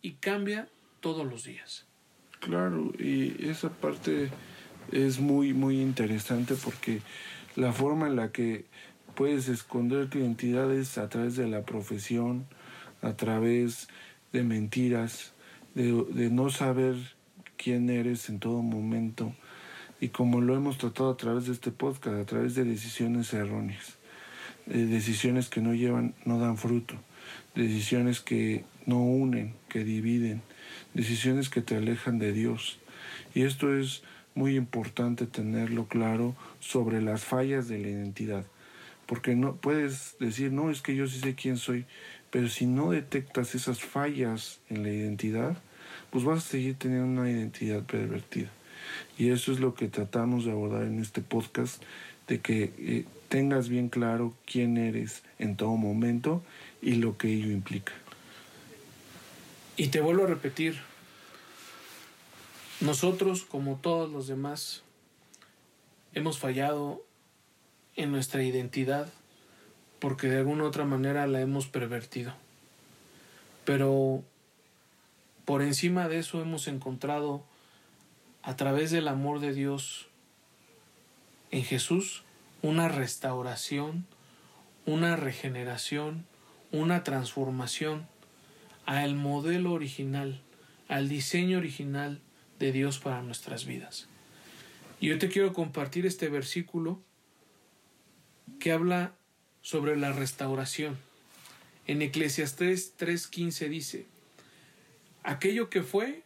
y 0.00 0.12
cambia 0.12 0.68
todos 1.00 1.26
los 1.26 1.44
días. 1.44 1.86
Claro, 2.40 2.92
y 2.98 3.46
esa 3.46 3.70
parte 3.70 4.30
es 4.90 5.20
muy, 5.20 5.52
muy 5.52 5.80
interesante 5.80 6.54
porque 6.54 7.00
la 7.54 7.72
forma 7.72 8.08
en 8.08 8.16
la 8.16 8.32
que 8.32 8.64
puedes 9.14 9.48
esconder 9.48 10.08
tu 10.08 10.18
identidad 10.18 10.72
es 10.72 10.98
a 10.98 11.08
través 11.08 11.36
de 11.36 11.46
la 11.46 11.62
profesión, 11.62 12.46
a 13.00 13.14
través 13.14 13.88
de 14.32 14.42
mentiras, 14.42 15.32
de, 15.74 16.04
de 16.10 16.30
no 16.30 16.50
saber 16.50 16.96
quién 17.56 17.90
eres 17.90 18.28
en 18.28 18.38
todo 18.38 18.62
momento 18.62 19.34
y 20.02 20.08
como 20.08 20.40
lo 20.40 20.56
hemos 20.56 20.78
tratado 20.78 21.10
a 21.10 21.16
través 21.16 21.46
de 21.46 21.52
este 21.52 21.70
podcast, 21.70 22.16
a 22.16 22.26
través 22.26 22.56
de 22.56 22.64
decisiones 22.64 23.32
erróneas, 23.32 23.98
de 24.66 24.86
decisiones 24.86 25.48
que 25.48 25.60
no 25.60 25.74
llevan, 25.74 26.14
no 26.24 26.40
dan 26.40 26.56
fruto, 26.56 26.96
decisiones 27.54 28.20
que 28.20 28.64
no 28.84 29.00
unen, 29.00 29.54
que 29.68 29.84
dividen, 29.84 30.42
decisiones 30.92 31.48
que 31.48 31.62
te 31.62 31.76
alejan 31.76 32.18
de 32.18 32.32
Dios. 32.32 32.80
Y 33.32 33.42
esto 33.42 33.76
es 33.76 34.02
muy 34.34 34.56
importante 34.56 35.26
tenerlo 35.26 35.86
claro 35.86 36.34
sobre 36.58 37.00
las 37.00 37.22
fallas 37.24 37.68
de 37.68 37.78
la 37.78 37.86
identidad. 37.86 38.44
Porque 39.12 39.36
no 39.36 39.56
puedes 39.56 40.16
decir, 40.20 40.52
no, 40.52 40.70
es 40.70 40.80
que 40.80 40.96
yo 40.96 41.06
sí 41.06 41.20
sé 41.20 41.34
quién 41.34 41.58
soy, 41.58 41.84
pero 42.30 42.48
si 42.48 42.64
no 42.64 42.92
detectas 42.92 43.54
esas 43.54 43.78
fallas 43.82 44.60
en 44.70 44.84
la 44.84 44.88
identidad, 44.88 45.58
pues 46.08 46.24
vas 46.24 46.38
a 46.38 46.48
seguir 46.48 46.76
teniendo 46.78 47.20
una 47.20 47.30
identidad 47.30 47.82
pervertida. 47.82 48.48
Y 49.18 49.28
eso 49.28 49.52
es 49.52 49.60
lo 49.60 49.74
que 49.74 49.88
tratamos 49.88 50.46
de 50.46 50.52
abordar 50.52 50.84
en 50.84 50.98
este 50.98 51.20
podcast, 51.20 51.82
de 52.26 52.40
que 52.40 52.72
eh, 52.78 53.04
tengas 53.28 53.68
bien 53.68 53.90
claro 53.90 54.32
quién 54.46 54.78
eres 54.78 55.24
en 55.38 55.56
todo 55.56 55.76
momento 55.76 56.42
y 56.80 56.92
lo 56.92 57.18
que 57.18 57.34
ello 57.34 57.50
implica. 57.50 57.92
Y 59.76 59.88
te 59.88 60.00
vuelvo 60.00 60.24
a 60.24 60.28
repetir, 60.28 60.80
nosotros, 62.80 63.42
como 63.42 63.76
todos 63.76 64.10
los 64.10 64.26
demás, 64.26 64.82
hemos 66.14 66.38
fallado 66.38 67.04
en 67.96 68.12
nuestra 68.12 68.42
identidad 68.42 69.08
porque 70.02 70.26
de 70.28 70.38
alguna 70.38 70.64
u 70.64 70.66
otra 70.66 70.84
manera 70.84 71.28
la 71.28 71.40
hemos 71.40 71.68
pervertido. 71.68 72.34
Pero 73.64 74.24
por 75.44 75.62
encima 75.62 76.08
de 76.08 76.18
eso 76.18 76.42
hemos 76.42 76.66
encontrado 76.66 77.44
a 78.42 78.56
través 78.56 78.90
del 78.90 79.06
amor 79.06 79.38
de 79.38 79.52
Dios 79.52 80.08
en 81.52 81.62
Jesús 81.62 82.24
una 82.62 82.88
restauración, 82.88 84.04
una 84.86 85.14
regeneración, 85.14 86.26
una 86.72 87.04
transformación 87.04 88.08
al 88.86 89.14
modelo 89.14 89.72
original, 89.72 90.40
al 90.88 91.08
diseño 91.08 91.58
original 91.58 92.20
de 92.58 92.72
Dios 92.72 92.98
para 92.98 93.22
nuestras 93.22 93.66
vidas. 93.66 94.08
Y 94.98 95.10
yo 95.10 95.18
te 95.20 95.28
quiero 95.28 95.52
compartir 95.52 96.06
este 96.06 96.28
versículo 96.28 97.00
que 98.58 98.72
habla 98.72 99.14
sobre 99.60 99.96
la 99.96 100.12
restauración. 100.12 100.98
En 101.86 102.02
Eclesiastés 102.02 102.96
3:15 102.96 103.68
dice, 103.68 104.06
aquello 105.22 105.70
que 105.70 105.82
fue, 105.82 106.24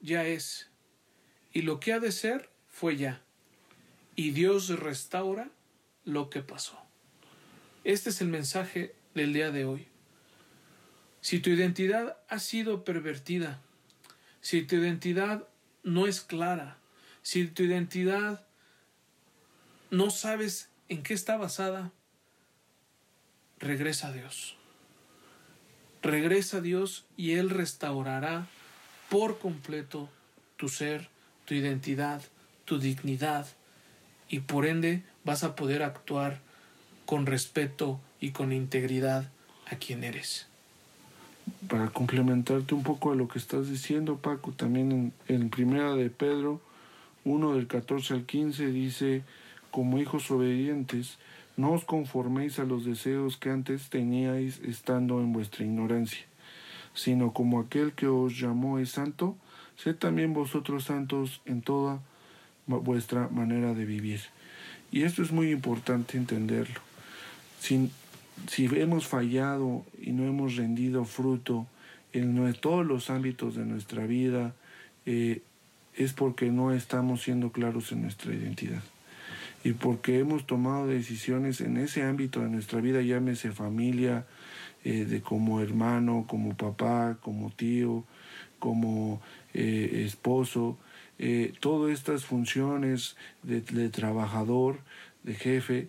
ya 0.00 0.26
es, 0.26 0.68
y 1.52 1.62
lo 1.62 1.80
que 1.80 1.92
ha 1.92 2.00
de 2.00 2.12
ser, 2.12 2.50
fue 2.68 2.96
ya, 2.96 3.22
y 4.16 4.30
Dios 4.30 4.68
restaura 4.68 5.50
lo 6.04 6.30
que 6.30 6.42
pasó. 6.42 6.78
Este 7.84 8.10
es 8.10 8.20
el 8.20 8.28
mensaje 8.28 8.94
del 9.14 9.32
día 9.32 9.50
de 9.50 9.64
hoy. 9.64 9.88
Si 11.20 11.40
tu 11.40 11.50
identidad 11.50 12.18
ha 12.28 12.38
sido 12.38 12.84
pervertida, 12.84 13.60
si 14.40 14.62
tu 14.62 14.76
identidad 14.76 15.48
no 15.82 16.06
es 16.06 16.20
clara, 16.20 16.78
si 17.22 17.46
tu 17.46 17.62
identidad 17.62 18.46
no 19.90 20.10
sabes 20.10 20.67
en 20.88 21.02
qué 21.02 21.14
está 21.14 21.36
basada, 21.36 21.92
regresa 23.58 24.08
a 24.08 24.12
Dios. 24.12 24.56
Regresa 26.02 26.58
a 26.58 26.60
Dios 26.60 27.04
y 27.16 27.32
Él 27.32 27.50
restaurará 27.50 28.46
por 29.08 29.38
completo 29.38 30.08
tu 30.56 30.68
ser, 30.68 31.08
tu 31.44 31.54
identidad, 31.54 32.22
tu 32.64 32.78
dignidad 32.78 33.46
y 34.28 34.40
por 34.40 34.66
ende 34.66 35.02
vas 35.24 35.44
a 35.44 35.56
poder 35.56 35.82
actuar 35.82 36.40
con 37.06 37.26
respeto 37.26 38.00
y 38.20 38.30
con 38.32 38.52
integridad 38.52 39.30
a 39.70 39.76
quien 39.76 40.04
eres. 40.04 40.46
Para 41.68 41.88
complementarte 41.88 42.74
un 42.74 42.82
poco 42.82 43.12
a 43.12 43.14
lo 43.14 43.26
que 43.28 43.38
estás 43.38 43.70
diciendo, 43.70 44.18
Paco, 44.18 44.52
también 44.52 44.92
en, 44.92 45.12
en 45.28 45.48
Primera 45.48 45.94
de 45.94 46.10
Pedro 46.10 46.60
1 47.24 47.54
del 47.54 47.66
14 47.66 48.14
al 48.14 48.26
15 48.26 48.66
dice, 48.66 49.22
como 49.70 49.98
hijos 49.98 50.30
obedientes, 50.30 51.18
no 51.56 51.72
os 51.72 51.84
conforméis 51.84 52.58
a 52.58 52.64
los 52.64 52.84
deseos 52.84 53.36
que 53.36 53.50
antes 53.50 53.90
teníais 53.90 54.60
estando 54.62 55.20
en 55.20 55.32
vuestra 55.32 55.64
ignorancia, 55.64 56.24
sino 56.94 57.32
como 57.32 57.60
aquel 57.60 57.92
que 57.92 58.06
os 58.06 58.38
llamó 58.38 58.78
es 58.78 58.90
santo, 58.90 59.36
sed 59.76 59.96
también 59.96 60.34
vosotros 60.34 60.84
santos 60.84 61.40
en 61.46 61.62
toda 61.62 62.00
vuestra 62.66 63.28
manera 63.28 63.74
de 63.74 63.84
vivir. 63.84 64.20
Y 64.90 65.02
esto 65.02 65.22
es 65.22 65.32
muy 65.32 65.50
importante 65.50 66.16
entenderlo. 66.16 66.80
Si, 67.60 67.90
si 68.46 68.66
hemos 68.66 69.06
fallado 69.06 69.84
y 70.00 70.12
no 70.12 70.24
hemos 70.24 70.56
rendido 70.56 71.04
fruto 71.04 71.66
en 72.12 72.54
todos 72.54 72.86
los 72.86 73.10
ámbitos 73.10 73.54
de 73.56 73.64
nuestra 73.64 74.06
vida, 74.06 74.54
eh, 75.06 75.42
es 75.94 76.12
porque 76.12 76.50
no 76.50 76.72
estamos 76.72 77.22
siendo 77.22 77.50
claros 77.50 77.92
en 77.92 78.02
nuestra 78.02 78.32
identidad. 78.32 78.82
Y 79.68 79.72
porque 79.72 80.18
hemos 80.18 80.46
tomado 80.46 80.86
decisiones 80.86 81.60
en 81.60 81.76
ese 81.76 82.02
ámbito 82.02 82.40
de 82.40 82.48
nuestra 82.48 82.80
vida, 82.80 83.02
llámese 83.02 83.52
familia, 83.52 84.26
eh, 84.84 85.04
de 85.04 85.20
como 85.20 85.60
hermano, 85.60 86.24
como 86.28 86.56
papá, 86.56 87.18
como 87.20 87.50
tío, 87.50 88.04
como 88.58 89.20
eh, 89.54 90.04
esposo, 90.06 90.78
todas 91.58 91.92
estas 91.92 92.24
funciones 92.24 93.16
de, 93.42 93.60
de 93.60 93.88
trabajador, 93.88 94.78
de 95.24 95.34
jefe, 95.34 95.88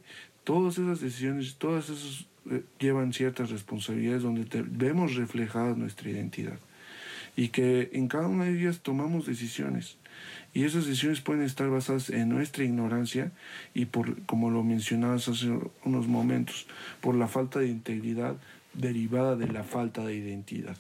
Todas 0.50 0.80
esas 0.80 1.00
decisiones, 1.00 1.58
todas 1.58 1.92
esas 1.92 2.26
eh, 2.50 2.64
llevan 2.80 3.14
ciertas 3.14 3.52
responsabilidades 3.52 4.24
donde 4.24 4.48
vemos 4.64 5.14
reflejada 5.14 5.76
nuestra 5.76 6.10
identidad. 6.10 6.58
Y 7.36 7.50
que 7.50 7.92
en 7.94 8.08
cada 8.08 8.28
una 8.28 8.46
de 8.46 8.60
ellas 8.60 8.80
tomamos 8.80 9.28
decisiones. 9.28 9.98
Y 10.54 10.64
esas 10.64 10.86
decisiones 10.86 11.22
pueden 11.22 11.44
estar 11.44 11.70
basadas 11.70 12.10
en 12.10 12.30
nuestra 12.30 12.64
ignorancia 12.64 13.32
y 13.74 13.86
por, 13.86 14.22
como 14.24 14.50
lo 14.50 14.64
mencionabas 14.64 15.28
hace 15.28 15.52
unos 15.84 16.08
momentos, 16.08 16.68
por 17.02 17.16
la 17.16 17.28
falta 17.28 17.60
de 17.60 17.68
integridad 17.68 18.36
derivada 18.74 19.36
de 19.36 19.48
la 19.48 19.64
falta 19.64 20.06
de 20.06 20.16
identidad. 20.16 20.78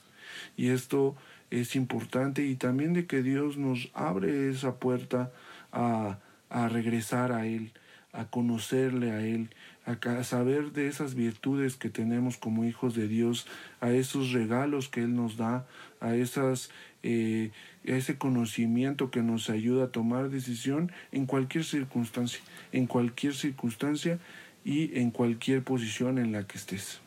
Y 0.57 0.69
esto 0.69 1.15
es 1.51 1.75
importante 1.75 2.45
y 2.45 2.55
también 2.55 2.93
de 2.93 3.05
que 3.05 3.21
Dios 3.21 3.57
nos 3.57 3.89
abre 3.93 4.49
esa 4.49 4.75
puerta 4.75 5.31
a, 5.71 6.19
a 6.49 6.69
regresar 6.69 7.31
a 7.31 7.45
Él, 7.45 7.71
a 8.11 8.25
conocerle 8.25 9.11
a 9.11 9.21
Él, 9.21 9.49
a 9.85 10.23
saber 10.23 10.71
de 10.71 10.87
esas 10.87 11.15
virtudes 11.15 11.75
que 11.75 11.89
tenemos 11.89 12.37
como 12.37 12.65
hijos 12.65 12.95
de 12.95 13.07
Dios, 13.07 13.47
a 13.81 13.91
esos 13.91 14.31
regalos 14.31 14.89
que 14.89 15.01
Él 15.01 15.15
nos 15.15 15.37
da, 15.37 15.65
a, 15.99 16.15
esas, 16.15 16.69
eh, 17.03 17.51
ese 17.83 18.17
conocimiento 18.17 19.11
que 19.11 19.21
nos 19.21 19.49
ayuda 19.49 19.85
a 19.85 19.91
tomar 19.91 20.29
decisión 20.29 20.91
en 21.11 21.25
cualquier 21.25 21.63
circunstancia, 21.63 22.41
en 22.71 22.87
cualquier 22.87 23.35
circunstancia 23.35 24.19
y 24.65 24.97
en 24.99 25.11
cualquier 25.11 25.63
posición 25.63 26.17
en 26.17 26.31
la 26.31 26.45
que 26.45 26.57
estés. 26.57 26.99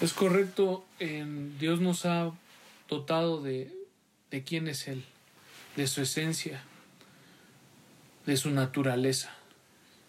Es 0.00 0.12
correcto, 0.12 0.84
Dios 1.60 1.80
nos 1.80 2.04
ha 2.04 2.32
dotado 2.88 3.42
de, 3.42 3.72
de 4.30 4.42
quién 4.42 4.66
es 4.66 4.88
Él, 4.88 5.04
de 5.76 5.86
su 5.86 6.02
esencia, 6.02 6.62
de 8.26 8.36
su 8.36 8.50
naturaleza 8.50 9.30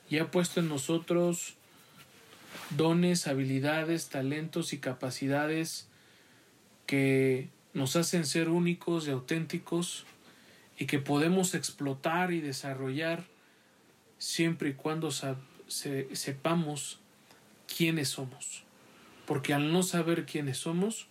y 0.10 0.20
ha 0.20 0.32
puesto 0.32 0.60
en 0.60 0.70
nosotros 0.70 1.56
dones, 2.72 3.28
habilidades, 3.28 4.10
talentos 4.10 4.74
y 4.74 4.80
capacidades 4.80 5.88
que 6.86 7.50
nos 7.76 7.96
hacen 7.98 8.26
ser 8.26 8.50
únicos 8.50 9.06
y 9.06 9.12
auténticos 9.12 10.06
y 10.80 10.86
que 10.86 10.98
podemos 10.98 11.54
explotar 11.54 12.32
y 12.32 12.40
desarrollar 12.40 13.26
siempre 14.18 14.70
y 14.70 14.74
cuando 14.74 15.12
sepamos 15.68 17.00
quiénes 17.78 18.10
somos. 18.10 18.64
Porque 19.28 19.54
al 19.54 19.74
no 19.74 19.84
saber 19.84 20.26
quiénes 20.26 20.58
somos, 20.58 21.08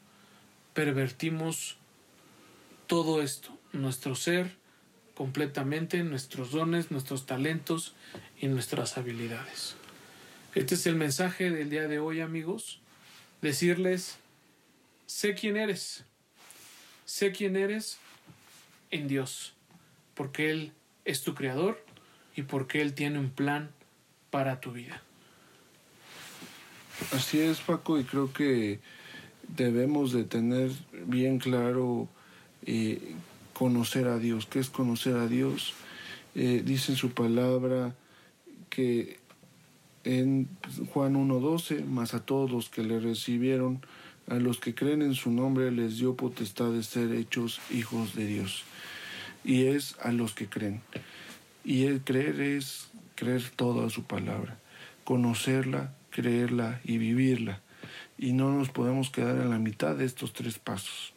pervertimos 0.73 1.77
todo 2.87 3.21
esto, 3.21 3.57
nuestro 3.73 4.15
ser, 4.15 4.57
completamente 5.15 6.03
nuestros 6.03 6.51
dones, 6.51 6.91
nuestros 6.91 7.27
talentos 7.27 7.95
y 8.41 8.47
nuestras 8.47 8.97
habilidades. 8.97 9.77
Este 10.55 10.77
es 10.77 10.87
el 10.87 10.97
mensaje 10.97 11.51
del 11.51 11.69
día 11.69 11.89
de 11.89 11.99
hoy, 11.99 12.21
amigos. 12.21 12.81
Decirles, 13.43 14.17
sé 15.05 15.35
quién 15.35 15.59
eres. 15.59 16.07
Sé 17.05 17.33
quién 17.33 17.57
eres 17.57 17.99
en 18.91 19.09
Dios, 19.09 19.55
porque 20.15 20.51
Él 20.51 20.73
es 21.05 21.23
tu 21.23 21.35
creador 21.35 21.85
y 22.35 22.43
porque 22.43 22.81
Él 22.81 22.95
tiene 22.95 23.19
un 23.19 23.31
plan 23.31 23.71
para 24.31 24.61
tu 24.61 24.73
vida. 24.73 25.03
Así 27.13 27.41
es, 27.41 27.61
Paco, 27.61 27.99
y 27.99 28.05
creo 28.05 28.33
que 28.33 28.81
debemos 29.49 30.13
de 30.13 30.25
tener 30.25 30.71
bien 31.07 31.39
claro 31.39 32.09
eh, 32.67 33.15
conocer 33.53 34.09
a 34.09 34.19
Dios. 34.19 34.47
¿Qué 34.47 34.59
es 34.59 34.71
conocer 34.71 35.17
a 35.17 35.27
Dios? 35.27 35.75
Eh, 36.35 36.63
dice 36.65 36.97
su 36.97 37.11
palabra 37.11 37.95
que 38.71 39.19
en 40.05 40.49
Juan 40.93 41.15
1.12, 41.15 41.85
más 41.85 42.15
a 42.15 42.25
todos 42.25 42.51
los 42.51 42.69
que 42.69 42.83
le 42.83 43.01
recibieron, 43.01 43.81
a 44.29 44.37
los 44.37 44.59
que 44.59 44.75
creen 44.75 45.03
en 45.03 45.15
su 45.15 45.31
nombre, 45.31 45.71
les 45.71 45.99
dio 45.99 46.17
potestad 46.17 46.71
de 46.73 46.83
ser 46.83 47.13
hechos 47.13 47.61
hijos 47.71 48.15
de 48.15 48.27
Dios. 48.27 48.65
Y 49.45 49.67
es 49.67 49.97
a 50.01 50.13
los 50.13 50.35
que 50.35 50.49
creen. 50.49 50.81
Y 51.65 51.85
el 51.85 52.01
creer 52.03 52.41
es 52.41 52.89
creer 53.15 53.51
toda 53.55 53.91
su 53.91 54.05
palabra, 54.05 54.59
conocerla, 55.05 55.95
creerla 56.11 56.81
y 56.85 56.99
vivirla. 56.99 57.61
Y 58.17 58.33
no 58.33 58.51
nos 58.53 58.71
podemos 58.71 59.11
quedar 59.11 59.37
en 59.37 59.51
la 59.51 59.59
mitad 59.59 59.97
de 59.97 60.05
estos 60.05 60.33
tres 60.33 60.59
pasos. 60.59 61.13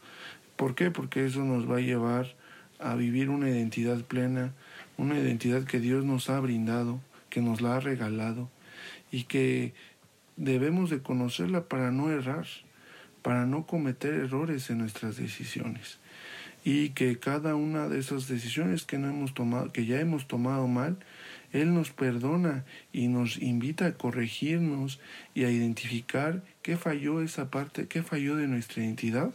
¿Por 0.56 0.76
qué? 0.76 0.92
Porque 0.92 1.26
eso 1.26 1.44
nos 1.44 1.70
va 1.70 1.78
a 1.78 1.82
llevar 1.82 2.36
a 2.80 2.96
vivir 2.96 3.30
una 3.30 3.50
identidad 3.50 4.04
plena, 4.04 4.54
una 4.98 5.18
identidad 5.18 5.64
que 5.64 5.80
Dios 5.80 6.04
nos 6.04 6.30
ha 6.30 6.40
brindado, 6.40 7.00
que 7.30 7.42
nos 7.42 7.62
la 7.62 7.78
ha 7.78 7.80
regalado 7.80 8.50
y 9.12 9.24
que 9.24 9.74
debemos 10.36 10.90
de 10.90 11.02
conocerla 11.02 11.66
para 11.66 11.92
no 11.92 12.10
errar, 12.10 12.48
para 13.28 13.46
no 13.46 13.66
cometer 13.66 14.14
errores 14.14 14.70
en 14.70 14.78
nuestras 14.78 15.18
decisiones 15.18 15.98
y 16.64 16.92
que 16.92 17.20
cada 17.20 17.56
una 17.56 17.90
de 17.90 18.00
esas 18.00 18.30
decisiones 18.30 18.86
que 18.86 18.98
no 18.98 19.10
hemos 19.10 19.34
tomado, 19.34 19.70
que 19.74 19.86
ya 19.86 20.00
hemos 20.00 20.30
tomado 20.30 20.66
mal, 20.70 20.96
él 21.52 21.74
nos 21.74 21.90
perdona 21.90 22.64
y 22.94 23.10
nos 23.10 23.38
invita 23.42 23.86
a 23.86 23.96
corregirnos 23.96 25.02
y 25.36 25.44
a 25.44 25.52
identificar 25.52 26.42
qué 26.62 26.78
falló 26.78 27.22
esa 27.22 27.52
parte, 27.52 27.90
qué 27.90 28.02
falló 28.02 28.38
de 28.38 28.48
nuestra 28.48 28.82
identidad 28.82 29.32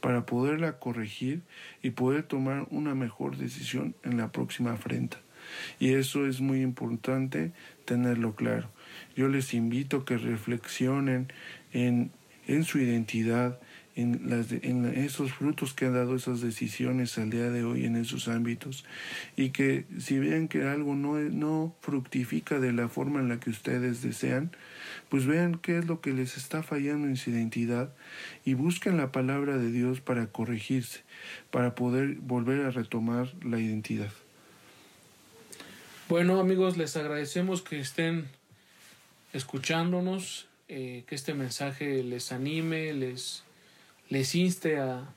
para 0.00 0.24
poderla 0.24 0.78
corregir 0.78 1.42
y 1.82 1.90
poder 1.90 2.22
tomar 2.22 2.68
una 2.70 2.94
mejor 2.94 3.38
decisión 3.38 3.96
en 4.04 4.18
la 4.18 4.30
próxima 4.30 4.74
afrenta. 4.74 5.18
Y 5.80 5.94
eso 5.94 6.28
es 6.28 6.40
muy 6.40 6.62
importante 6.62 7.50
tenerlo 7.86 8.36
claro. 8.36 8.70
Yo 9.16 9.26
les 9.26 9.52
invito 9.52 9.96
a 9.96 10.04
que 10.04 10.16
reflexionen 10.16 11.32
en, 11.72 12.12
en 12.46 12.64
su 12.64 12.78
identidad, 12.78 13.58
en, 13.94 14.30
las 14.30 14.50
en 14.52 14.86
esos 14.86 15.32
frutos 15.32 15.74
que 15.74 15.86
han 15.86 15.94
dado 15.94 16.16
esas 16.16 16.40
decisiones 16.40 17.18
al 17.18 17.30
día 17.30 17.50
de 17.50 17.64
hoy 17.64 17.84
en 17.84 17.96
esos 17.96 18.28
ámbitos 18.28 18.84
y 19.36 19.50
que 19.50 19.84
si 19.98 20.18
vean 20.18 20.48
que 20.48 20.62
algo 20.62 20.94
no, 20.94 21.18
no 21.18 21.76
fructifica 21.80 22.58
de 22.58 22.72
la 22.72 22.88
forma 22.88 23.20
en 23.20 23.28
la 23.28 23.38
que 23.38 23.50
ustedes 23.50 24.02
desean, 24.02 24.50
pues 25.08 25.26
vean 25.26 25.58
qué 25.58 25.78
es 25.78 25.86
lo 25.86 26.00
que 26.00 26.12
les 26.12 26.36
está 26.36 26.62
fallando 26.62 27.06
en 27.06 27.16
su 27.16 27.30
identidad 27.30 27.92
y 28.44 28.54
busquen 28.54 28.96
la 28.96 29.12
palabra 29.12 29.58
de 29.58 29.70
Dios 29.70 30.00
para 30.00 30.26
corregirse, 30.26 31.00
para 31.50 31.74
poder 31.74 32.14
volver 32.14 32.64
a 32.64 32.70
retomar 32.70 33.28
la 33.44 33.60
identidad. 33.60 34.10
Bueno 36.08 36.40
amigos, 36.40 36.76
les 36.76 36.96
agradecemos 36.96 37.62
que 37.62 37.78
estén 37.80 38.26
escuchándonos, 39.32 40.46
eh, 40.74 41.04
que 41.06 41.14
este 41.14 41.34
mensaje 41.34 42.02
les 42.02 42.32
anime, 42.32 42.94
les 42.94 43.44
les 44.08 44.34
inste 44.34 44.78
a, 44.78 45.12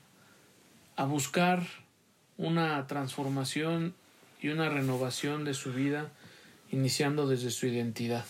a 0.97 1.05
buscar 1.05 1.65
una 2.37 2.87
transformación 2.87 3.93
y 4.41 4.49
una 4.49 4.67
renovación 4.67 5.45
de 5.45 5.53
su 5.53 5.71
vida, 5.71 6.11
iniciando 6.71 7.25
desde 7.25 7.51
su 7.51 7.67
identidad. 7.67 8.25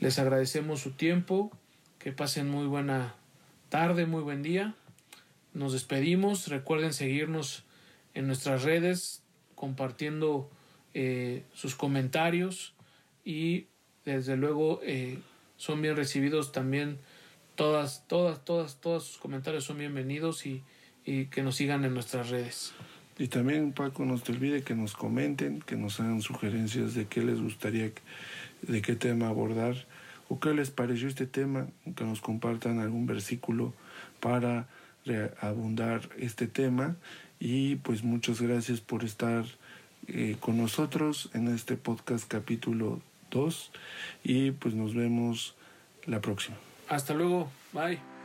Les 0.00 0.18
agradecemos 0.18 0.80
su 0.80 0.90
tiempo, 0.90 1.52
que 2.00 2.10
pasen 2.10 2.50
muy 2.50 2.66
buena 2.66 3.14
tarde, 3.68 4.06
muy 4.06 4.22
buen 4.22 4.42
día. 4.42 4.74
Nos 5.54 5.72
despedimos, 5.72 6.48
recuerden 6.48 6.92
seguirnos 6.92 7.62
en 8.14 8.26
nuestras 8.26 8.64
redes, 8.64 9.22
compartiendo 9.54 10.50
eh, 10.94 11.44
sus 11.54 11.76
comentarios 11.76 12.74
y 13.24 13.66
desde 14.04 14.36
luego 14.36 14.80
eh, 14.82 15.18
son 15.58 15.82
bien 15.82 15.94
recibidos 15.94 16.52
también 16.52 16.98
todas, 17.54 18.04
todas, 18.06 18.44
todas, 18.44 18.80
todos 18.80 19.04
sus 19.04 19.18
comentarios 19.18 19.64
son 19.64 19.78
bienvenidos 19.78 20.46
y, 20.46 20.62
y 21.04 21.26
que 21.26 21.42
nos 21.42 21.56
sigan 21.56 21.84
en 21.84 21.92
nuestras 21.92 22.30
redes. 22.30 22.72
Y 23.18 23.26
también, 23.26 23.72
Paco, 23.72 24.04
no 24.04 24.16
te 24.18 24.30
olvide 24.30 24.62
que 24.62 24.76
nos 24.76 24.94
comenten, 24.94 25.60
que 25.60 25.74
nos 25.74 25.98
hagan 25.98 26.22
sugerencias 26.22 26.94
de 26.94 27.06
qué 27.06 27.20
les 27.22 27.40
gustaría, 27.40 27.90
de 28.62 28.80
qué 28.80 28.94
tema 28.94 29.28
abordar, 29.28 29.86
o 30.28 30.38
qué 30.38 30.54
les 30.54 30.70
pareció 30.70 31.08
este 31.08 31.26
tema, 31.26 31.66
que 31.96 32.04
nos 32.04 32.20
compartan 32.20 32.78
algún 32.78 33.06
versículo 33.06 33.74
para 34.20 34.68
abundar 35.40 36.08
este 36.16 36.46
tema. 36.46 36.96
Y 37.40 37.76
pues 37.76 38.04
muchas 38.04 38.40
gracias 38.40 38.80
por 38.80 39.02
estar 39.02 39.44
eh, 40.06 40.36
con 40.38 40.56
nosotros 40.56 41.30
en 41.34 41.48
este 41.48 41.76
podcast 41.76 42.28
capítulo 42.28 43.00
2 43.30 43.70
y 44.24 44.50
pues 44.52 44.74
nos 44.74 44.94
vemos 44.94 45.54
la 46.06 46.20
próxima. 46.20 46.56
Hasta 46.88 47.14
luego. 47.14 47.50
Bye. 47.72 48.17